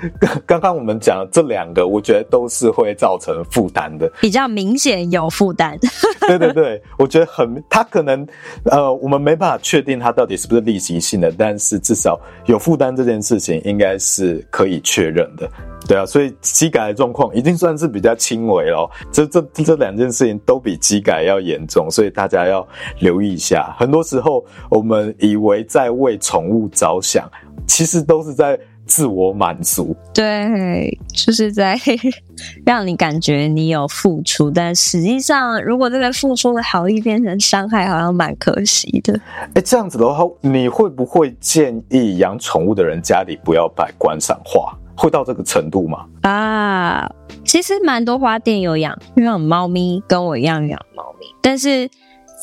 [0.47, 5.78] 刚刚我们讲的这两个，我觉得都是会造成负担的，比较明显有负担。
[6.26, 8.26] 对对对，我觉得很，他可能
[8.64, 15.49] 呃，我们没办法确定他到底是不是例行性的，但是至少有负担这件事情应该是可以确认的。
[15.89, 18.89] 对啊，所以机改的状况已经算是比较轻微了。
[19.11, 22.66] 这这这两件事情都比机改要严重，所以大家要
[23.01, 23.74] 留意一下。
[23.76, 27.28] 很多时候我们以为在为宠物着想，
[27.66, 28.57] 其实都是在
[28.93, 29.97] 自我满足。
[30.12, 31.78] 对，就是在
[32.66, 39.18] 让你感觉你有付出，但实际上，如果这个付出的好意变成伤害，好像蛮可惜的。
[39.55, 44.76] 哎，这样子的话，你会不会建议养宠物的人家里不要摆观赏花？
[44.95, 46.05] 会到这个程度吗？
[46.20, 47.11] 啊，
[47.47, 51.88] 其实蛮多花店有养因为有猫咪，跟我一样养猫咪，但是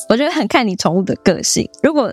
[0.10, 1.70] 我觉得很看你宠物的个性。
[1.84, 2.12] 如果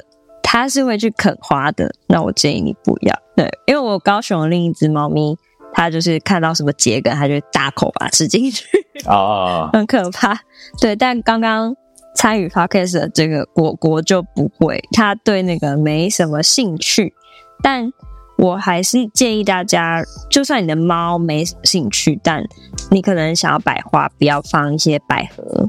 [0.49, 3.13] 它是会去啃花的，那我建议你不要。
[3.37, 5.37] 对，因为我高雄的另一只猫咪，
[5.75, 8.65] 它就是看到什么桔梗，它就大口把它吃进去
[9.05, 10.39] 啊，很可怕。
[10.81, 11.75] 对，但刚刚
[12.15, 17.13] 参与 podcast 的这个果果就不会，它对那个没什么兴趣，
[17.61, 17.93] 但。
[18.39, 22.45] 我还是建议大家，就算你的猫没什么兴趣，但
[22.91, 25.67] 你可能想要摆花，不要放一些百合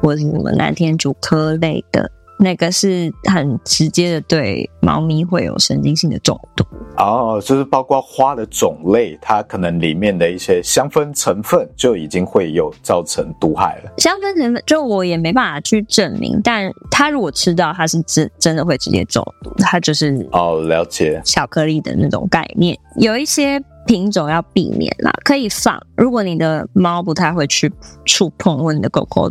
[0.00, 2.08] 或者是什么南天竹科类的。
[2.38, 6.64] 那个是很直接的，对猫咪会有神经性的中毒
[6.98, 13.92] 哦，就是包括花的种类，它可能里面的一些香氛成分就已经会有造成毒害了。
[13.98, 22.78] 香氛成分就我也没办法去证明，但它如果吃到，它是真真的会直接中毒，它就是哦，了解巧克力的那种概念。
[22.96, 25.78] 有一些品种要避免啦，可以放。
[25.96, 27.72] 如果你的猫不太会去
[28.04, 29.30] 触碰，或你的狗狗。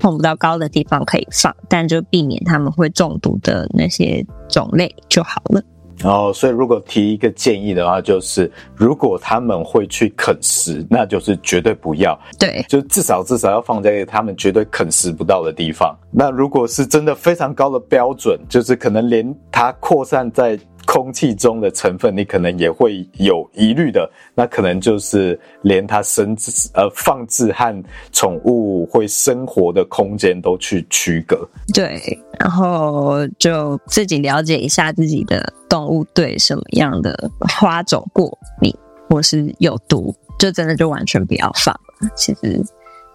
[0.00, 5.62] 碰不到高的地方可以放，但就避免他们会中毒的那些种类就好了。
[6.02, 12.18] 哦，所以如果提一个建议的话，就是如果他们会去啃食，那就是绝对不要。
[12.38, 15.94] 对，就至少至少要放在他们绝对啃食不到的地方。
[16.10, 20.58] 那如果是真的非常高的标准，就是可能连它扩散在。
[20.92, 24.10] 空气中的成分，你可能也会有疑虑的。
[24.34, 31.48] 那可能就是连它生殖呃放置和宠物会生活的空间都去区隔。
[31.72, 38.74] 对，然后就自己了解一下自己的动物对什么样的花种过敏
[39.08, 41.72] 或是有毒，就真的就完全不要放。
[42.16, 42.60] 其实。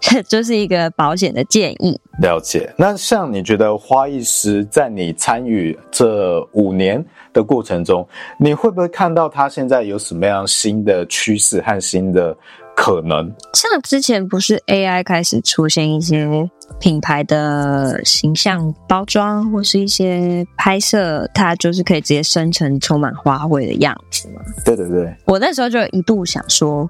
[0.00, 1.98] 这就是一个保险的建议。
[2.20, 2.72] 了解。
[2.76, 8.06] 那像你觉得花艺师在你参与这五年的过程中，
[8.38, 12.36] 你会不会看到他现在有什么样新的趋势和新的
[12.74, 13.30] 可能？
[13.54, 24.40] 像之前不是 AI 开始出现一些品牌的形象包装，或是一些拍摄，它就是可以直接生成充满花卉的样子吗？
[24.64, 25.14] 对对对。
[25.26, 26.88] 我那时候就一度想说。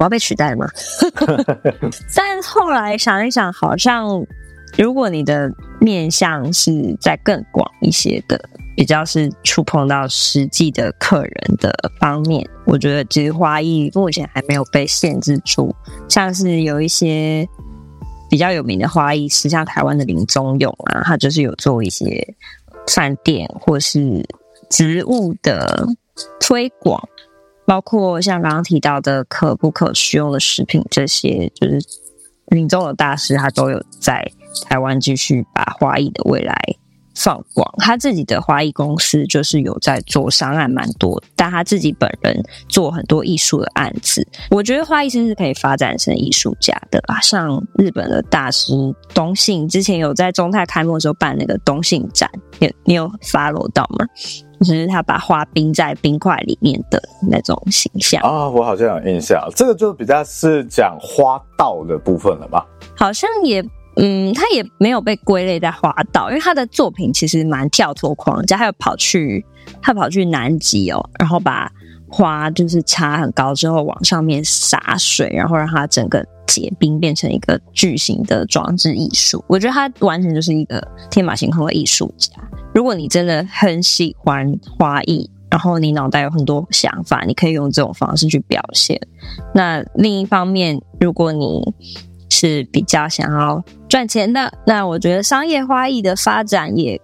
[0.00, 0.66] 我要被取代了吗？
[2.16, 4.06] 但后来想一想，好像
[4.78, 8.40] 如果你的面向是在更广一些的，
[8.74, 11.70] 比较是触碰到实际的客人的
[12.00, 15.74] 方面，我觉得其实花艺目前还没有被限制住。
[16.08, 17.46] 像是有一些
[18.30, 22.26] 比较有名的花艺师，像台湾的林宗勇啊，他就是有做一些
[22.86, 24.26] 饭店或是
[24.70, 25.86] 植物的
[26.40, 27.06] 推广。
[27.70, 31.80] 包括像刚刚提到的可不可食用的食品，这些就是
[32.46, 34.28] 林宗勇大师，他都有在
[34.68, 36.52] 台湾继续把花艺的未来
[37.14, 37.72] 放广。
[37.78, 44.26] 他自己的花艺公司就是有在做商案蛮多，但他自己本人做很多艺术的案子。
[44.50, 48.72] 我觉得花艺师是可以发展成艺术家的啊，像日本的大师
[49.14, 54.04] 东信之前有在中泰开幕的时候办那个东信展，你你有 follow 到吗？
[54.60, 59.42] 就是他把花冰在冰块里面的那种形象啊、哦，我好像有印象。
[59.56, 62.66] 这个就比较是讲花道的部分了吧？
[62.94, 63.64] 好像也，
[63.96, 69.44] 嗯，他也没有被归类在花道，因为他的作品其实蛮跳脱框架，他有跑去
[69.80, 71.72] 他跑去南极哦，然后把
[72.10, 79.42] 花就是插很高之后往上面洒水，然后让它整个结冰，变成一个巨型的装置艺术。
[79.46, 82.32] 我觉得他完全就是一个天马行空的艺术家。
[82.80, 88.98] 如果你真的很喜欢花艺，然后你脑袋有很多想法，你可以用这种方式去表现。
[89.54, 91.74] 那另一方面，如果你
[92.30, 96.98] 是比较想要赚钱的，那我觉得商业花艺的发展也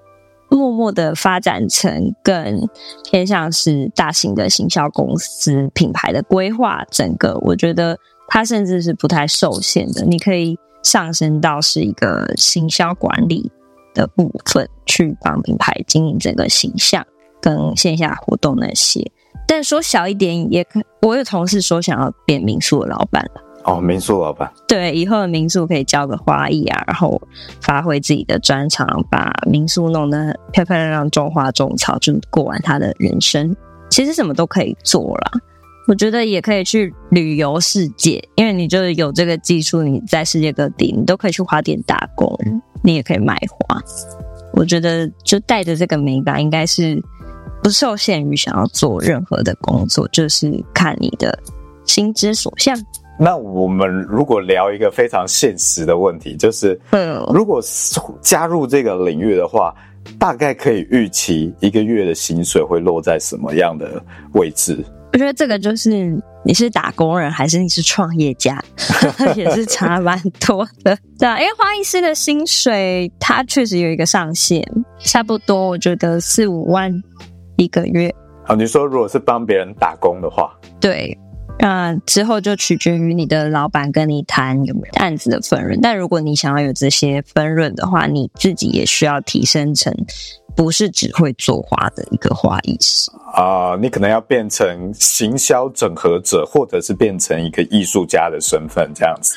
[0.48, 2.66] 默默的发展成更
[3.04, 6.82] 偏向是大型的行销公司品牌的规划。
[6.90, 7.98] 整个我觉得
[8.28, 13.52] 它甚至是不太受限的，你可以上升到是一个行销管理。
[13.97, 17.05] 的部分去帮品牌经营整个形象
[17.40, 19.11] 跟线下活动那些，
[19.49, 20.80] 但说小一点也可。
[21.03, 23.24] 我有同事说想要变民宿的老板
[23.64, 27.20] 哦，民宿老板对，以后的民宿可以教个花艺啊，然后
[27.61, 33.57] 发挥自己的专长，把民宿弄得漂漂亮亮，种花种草，就过完他的人生。
[33.88, 35.30] 其实什么都可以做啦，
[35.88, 42.36] 我觉得也可以去旅游世界，因为你就是有这个技术，你在世界各地你都可以去花店打工。
[42.82, 43.80] 你也可以卖花，
[44.52, 47.02] 我觉得就带着这个美感，应该是
[47.62, 51.38] 不受限于想要做任何的工作，就是看你的
[51.84, 52.76] 心之所向。
[53.18, 57.62] 那我们如果聊一个非常现实的问题，就是，嗯，如果
[58.20, 59.74] 加入这个领域的话，
[60.18, 64.02] 大概可以预期一个月的薪水会落在什么样的
[64.32, 64.84] 位置？
[65.12, 68.62] 我觉得这个就是你是打工人还是你是创业家，
[69.34, 70.96] 也是差蛮多的。
[71.18, 74.62] 对啊，因为花艺师的薪水它确实有一个上限，
[74.98, 76.92] 差不多我觉得四五万
[77.57, 78.14] 一个月。
[78.44, 81.16] 好，你说如果是帮别人打工的话，对。
[81.59, 85.80] 那之后就取决于你的老板跟你谈有没有案子的分润。
[85.80, 89.92] 但如果你想要有这些分润的话，你自己也需要提升成
[90.54, 93.78] 不是只会做花的一个花艺师啊、呃。
[93.78, 99.34] 你可能要变成行销整合者，或者是变成一个艺术家的身份这样子。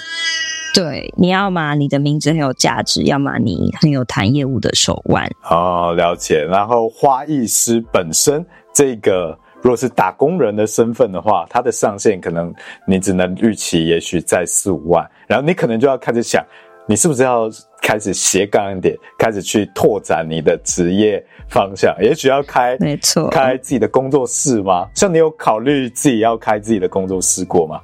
[0.75, 5.27] 对，你要么你的名字很有价值，要么你很有谈业务的手腕。
[5.49, 6.43] 哦，了解。
[6.43, 9.39] 然后花艺师本身这个。
[9.61, 12.53] 如果是打工人的身份的话，他的上限可能
[12.87, 16.41] 你只能预期，也许在四五万，然后你可能就要开始想，
[16.87, 17.49] 你是不是要
[17.81, 24.87] 开始斜杠一点，开始去拓展你的职业方向，也许要开， 没错，开自己的工作室吗？
[24.95, 27.81] 像你有考虑自己要开自己的工作室过吗？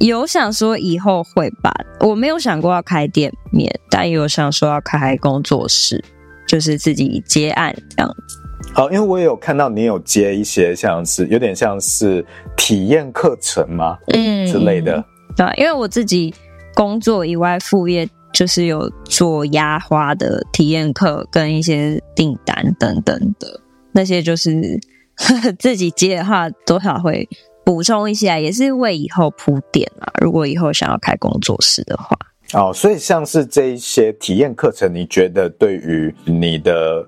[0.00, 6.02] 有想说以后会吧，我没有想过要开店面，但有想说要开工作室，
[6.48, 8.41] 就是自己接案这样子。
[8.74, 12.24] 好，因为我也有看到你有接一些像是有点像是
[12.56, 13.98] 体验课程吗？
[14.06, 15.04] 嗯，之类的。
[15.36, 16.34] 对，因为我自己
[16.74, 23.60] 工作以外副业就是有做压花的体验课跟一些订单等等的
[23.92, 24.80] 那些，就是
[25.16, 27.28] 呵呵自己接的话，多少会
[27.66, 30.10] 补充一些，也是为以后铺垫啊。
[30.22, 32.18] 如果以后想要开工作室的话，
[32.54, 37.06] 哦，所以像是这一些体验课程，你觉得对于你的？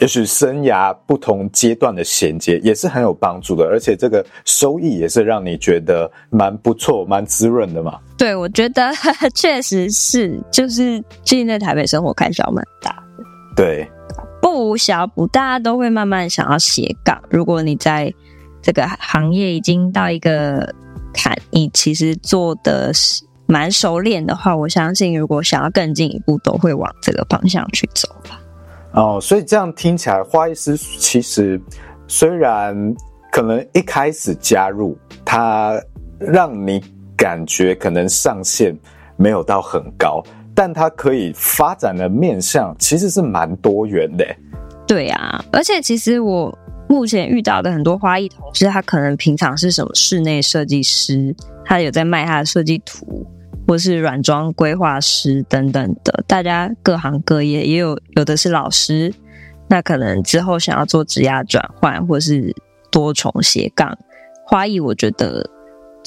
[0.00, 7.98] 也许生涯不同阶段的衔接也是很有帮助的，而且这个收益也是让你觉得蛮不错、蛮滋润的嘛。
[8.18, 8.92] 对，我觉得
[9.34, 13.24] 确实是，就是最近在台北生活开销蛮大的。
[13.56, 13.88] 对，
[14.42, 17.22] 不无小补，大家都会慢慢想要斜杠。
[17.30, 18.12] 如果你在
[18.60, 20.74] 这个行业已经到一个
[21.12, 28.40] 坎，你其实做的是蛮熟练的话，我相信如果想要更进一步，都会往这个方向去走吧。
[28.94, 31.60] 哦，所以这样听起来，花艺师其实
[32.06, 32.94] 虽然
[33.32, 35.80] 可能一开始加入，他
[36.18, 36.80] 让你
[37.16, 38.76] 感觉可能上限
[39.16, 40.22] 没有到很高，
[40.54, 44.24] 但他可以发展的面向其实是蛮多元的。
[44.86, 46.56] 对啊，而且其实我
[46.88, 51.34] 目前遇到的很多花艺同事，他可能平常是什么室内设计师，
[51.64, 53.26] 他有在卖他的设计图。
[53.66, 59.14] 或是软装规划师等等的，大家各行各业也有，有的是老师，
[59.68, 62.54] 那可能之后想要做职业转换，或是
[62.90, 63.96] 多重斜杠，
[64.44, 65.48] 花艺我觉得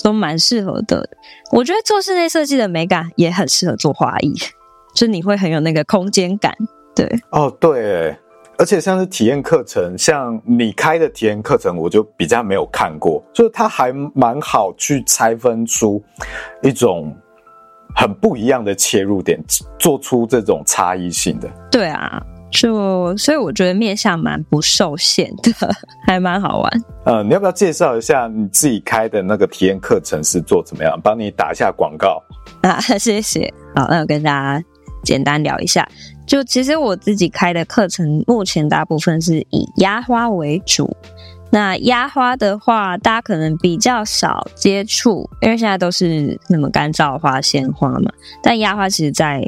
[0.04, 1.10] 都蛮适合的。
[1.52, 4.34] 我觉得做室内设计的美感也很适合做花艺，
[4.94, 6.54] 就你会很有那个空间感。
[6.96, 8.16] 对，哦，对，
[8.60, 16.04] 而且像是体验课程，像你开的体验课程，我就比较没有看过，就是它还蛮好去拆分出
[16.62, 17.16] 一种。
[18.00, 19.44] 很不一样的切入点，
[19.80, 21.50] 做出这种差异性的。
[21.72, 22.22] 对啊，
[22.52, 25.52] 就所以我觉得面向蛮不受限的，
[26.06, 26.84] 还蛮好玩。
[27.06, 30.96] 呃，你要不要介绍一下你自己开的那个体验课程是做怎么样？
[31.04, 32.22] 帮你打一下广告
[32.62, 33.52] 啊， 谢谢。
[33.76, 34.64] 好，那我跟大家
[35.04, 35.88] 简单聊一下。
[36.28, 40.96] 就其实我自己开的课程，目前大部分是以压花为主。
[41.50, 48.12] 那压花的话，大家可能比较少接触，因为现在都是那么干燥花、鲜花嘛。
[48.44, 49.42] 但压花其实在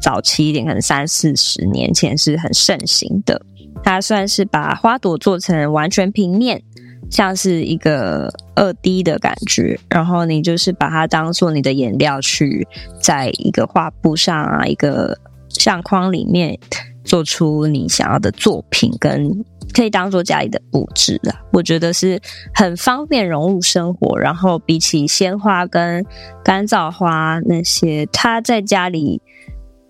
[0.00, 3.40] 早期一点，可能三四十年前是很盛行的。
[3.82, 6.62] 它算是把花朵做成完全平面，
[7.10, 12.66] 像是一个二 D 的感觉，然后你就是把它当做你的颜料去，
[13.02, 15.18] 在一个画布上啊，一个
[15.48, 16.56] 相框里面
[17.04, 19.44] 做出你想要的作品跟。
[19.74, 22.18] 可以当做家里的布置啊，我觉得是
[22.54, 24.16] 很方便融入生活。
[24.18, 26.06] 然后比起鲜花跟
[26.44, 29.20] 干燥花那些，它在家里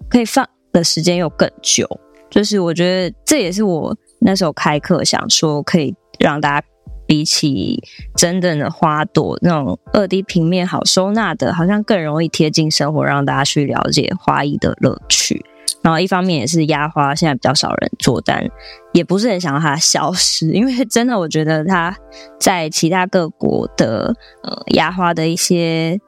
[0.09, 1.87] 可以放的时间又更久。
[2.31, 6.67] 就是我觉得这也是我那时候开课想说，可以让大家
[7.07, 7.81] 比起
[8.17, 15.45] 真正的花朵那种二 D 平面好收纳的，好像更容易贴近生活，让大家去了解花艺的乐趣。
[15.83, 18.43] 然后一方面也是压花，现在比较少人做，但
[18.93, 21.95] 也不是很想让它 消失，因为真的我觉得它
[22.41, 26.01] 在其他各国的呃压花的一些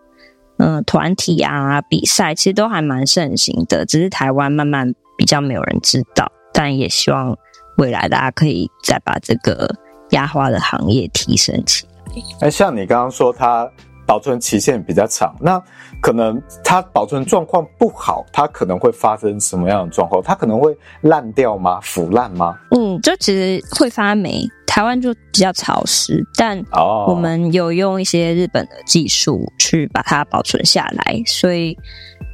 [0.58, 7.36] 嗯、呃、团体啊比赛，其实都还蛮盛行的，只是台湾慢慢比较没有人知道，但也希望
[7.76, 9.68] 未来大家可以再把这个
[10.10, 12.22] 压花的行业提升起来。
[12.40, 13.70] 哎，像你刚刚说它
[14.06, 15.60] 保存期限比较长，那
[16.00, 20.22] 可能它保存状况不好，它可能会发生什么样的状况？
[20.22, 21.80] 它可能会烂掉吗？
[21.82, 22.56] 腐烂吗？
[22.70, 24.46] 嗯，就其实会发霉。
[24.66, 26.62] 台湾就比较潮湿，但
[27.08, 31.74] 我们有用一些日本的技术去把它保存下来，所以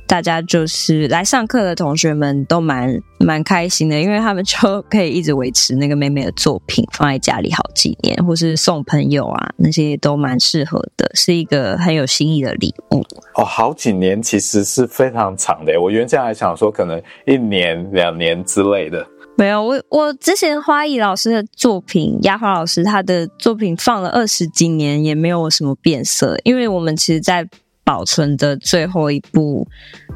[0.06, 13.00] 大家就是来上课的同学们都蛮蛮开心的，因为他们就可以一直维持那个妹妹的作品放在家里好几年，或是送朋友啊，那些都蛮适合的，是一个很有新意的礼物。
[13.34, 19.06] 哦，好几年其实是非常长的，我原先还想说可能一年两年之类的。
[19.34, 27.48] 没有，我我之前花艺老师的作品，压花老师他的作品放了二十几年也没有什么变色，因为我们其实，在
[27.92, 29.68] 保存的最后一步，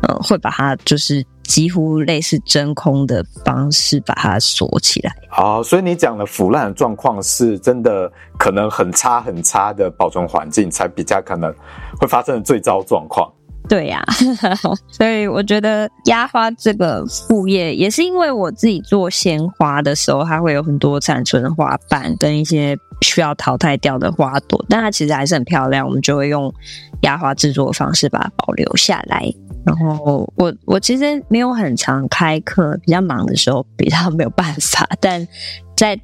[0.03, 5.13] 呃，会把它就是几乎类似真空的方式把它锁起来。
[5.37, 11.53] 哦，所以你讲的腐烂的状况是真的可能很差很差的保存环境才比较可能
[12.01, 13.31] 会发生的最糟状况。
[13.69, 14.03] 对呀、
[14.43, 14.55] 啊，
[14.89, 26.53] 所以我觉得压花这个副业也是因为我自己做鲜花的时候，它会有很多残存的花瓣跟一些需要淘汰掉的花朵，但它其实还是很漂亮，我们就会用
[27.03, 29.33] 压花制作的方式把它保留下来。
[29.65, 35.27] 然后我我其实没有很常开课，比较忙的时候比较没有办法，但
[35.77, 35.99] 在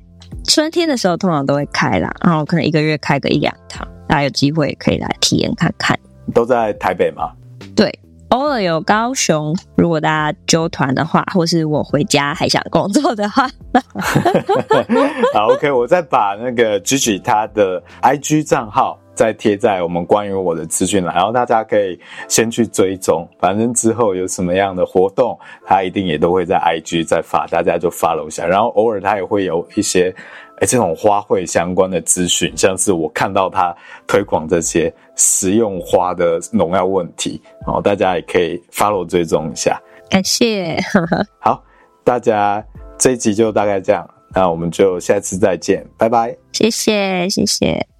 [0.45, 5.99] 春天的时候通常都会开啦，然后可能一个月开个一两堂，大家有机会可以来体验看看。
[6.33, 7.33] 都在台北吗？
[7.77, 7.93] 对，
[8.33, 13.47] 偶尔有高雄，如果大家揪团的话，或是我回家还想工作的话，
[15.35, 30.15] 好，OK，我再把那个 Gigi 他的 IG 账号再贴在我们关于我的资讯栏，然后大家可以先去追踪，反正之后有什么样的活动，他一定也都会在 IG 再发，大家就 follow 一下，然后偶尔他也会有一些。
[30.59, 33.75] 哎，这种花卉相关的资讯，像是我看到他
[34.07, 39.81] 推广这些食用花的农药问题，然后大家也可以 follow 追踪一下。
[40.11, 40.77] 感谢，
[41.39, 41.63] 好，
[42.03, 42.63] 大家
[42.99, 46.37] 这一集就大概这样，那我们就下次再见，拜拜。
[46.53, 47.92] 谢谢，谢谢。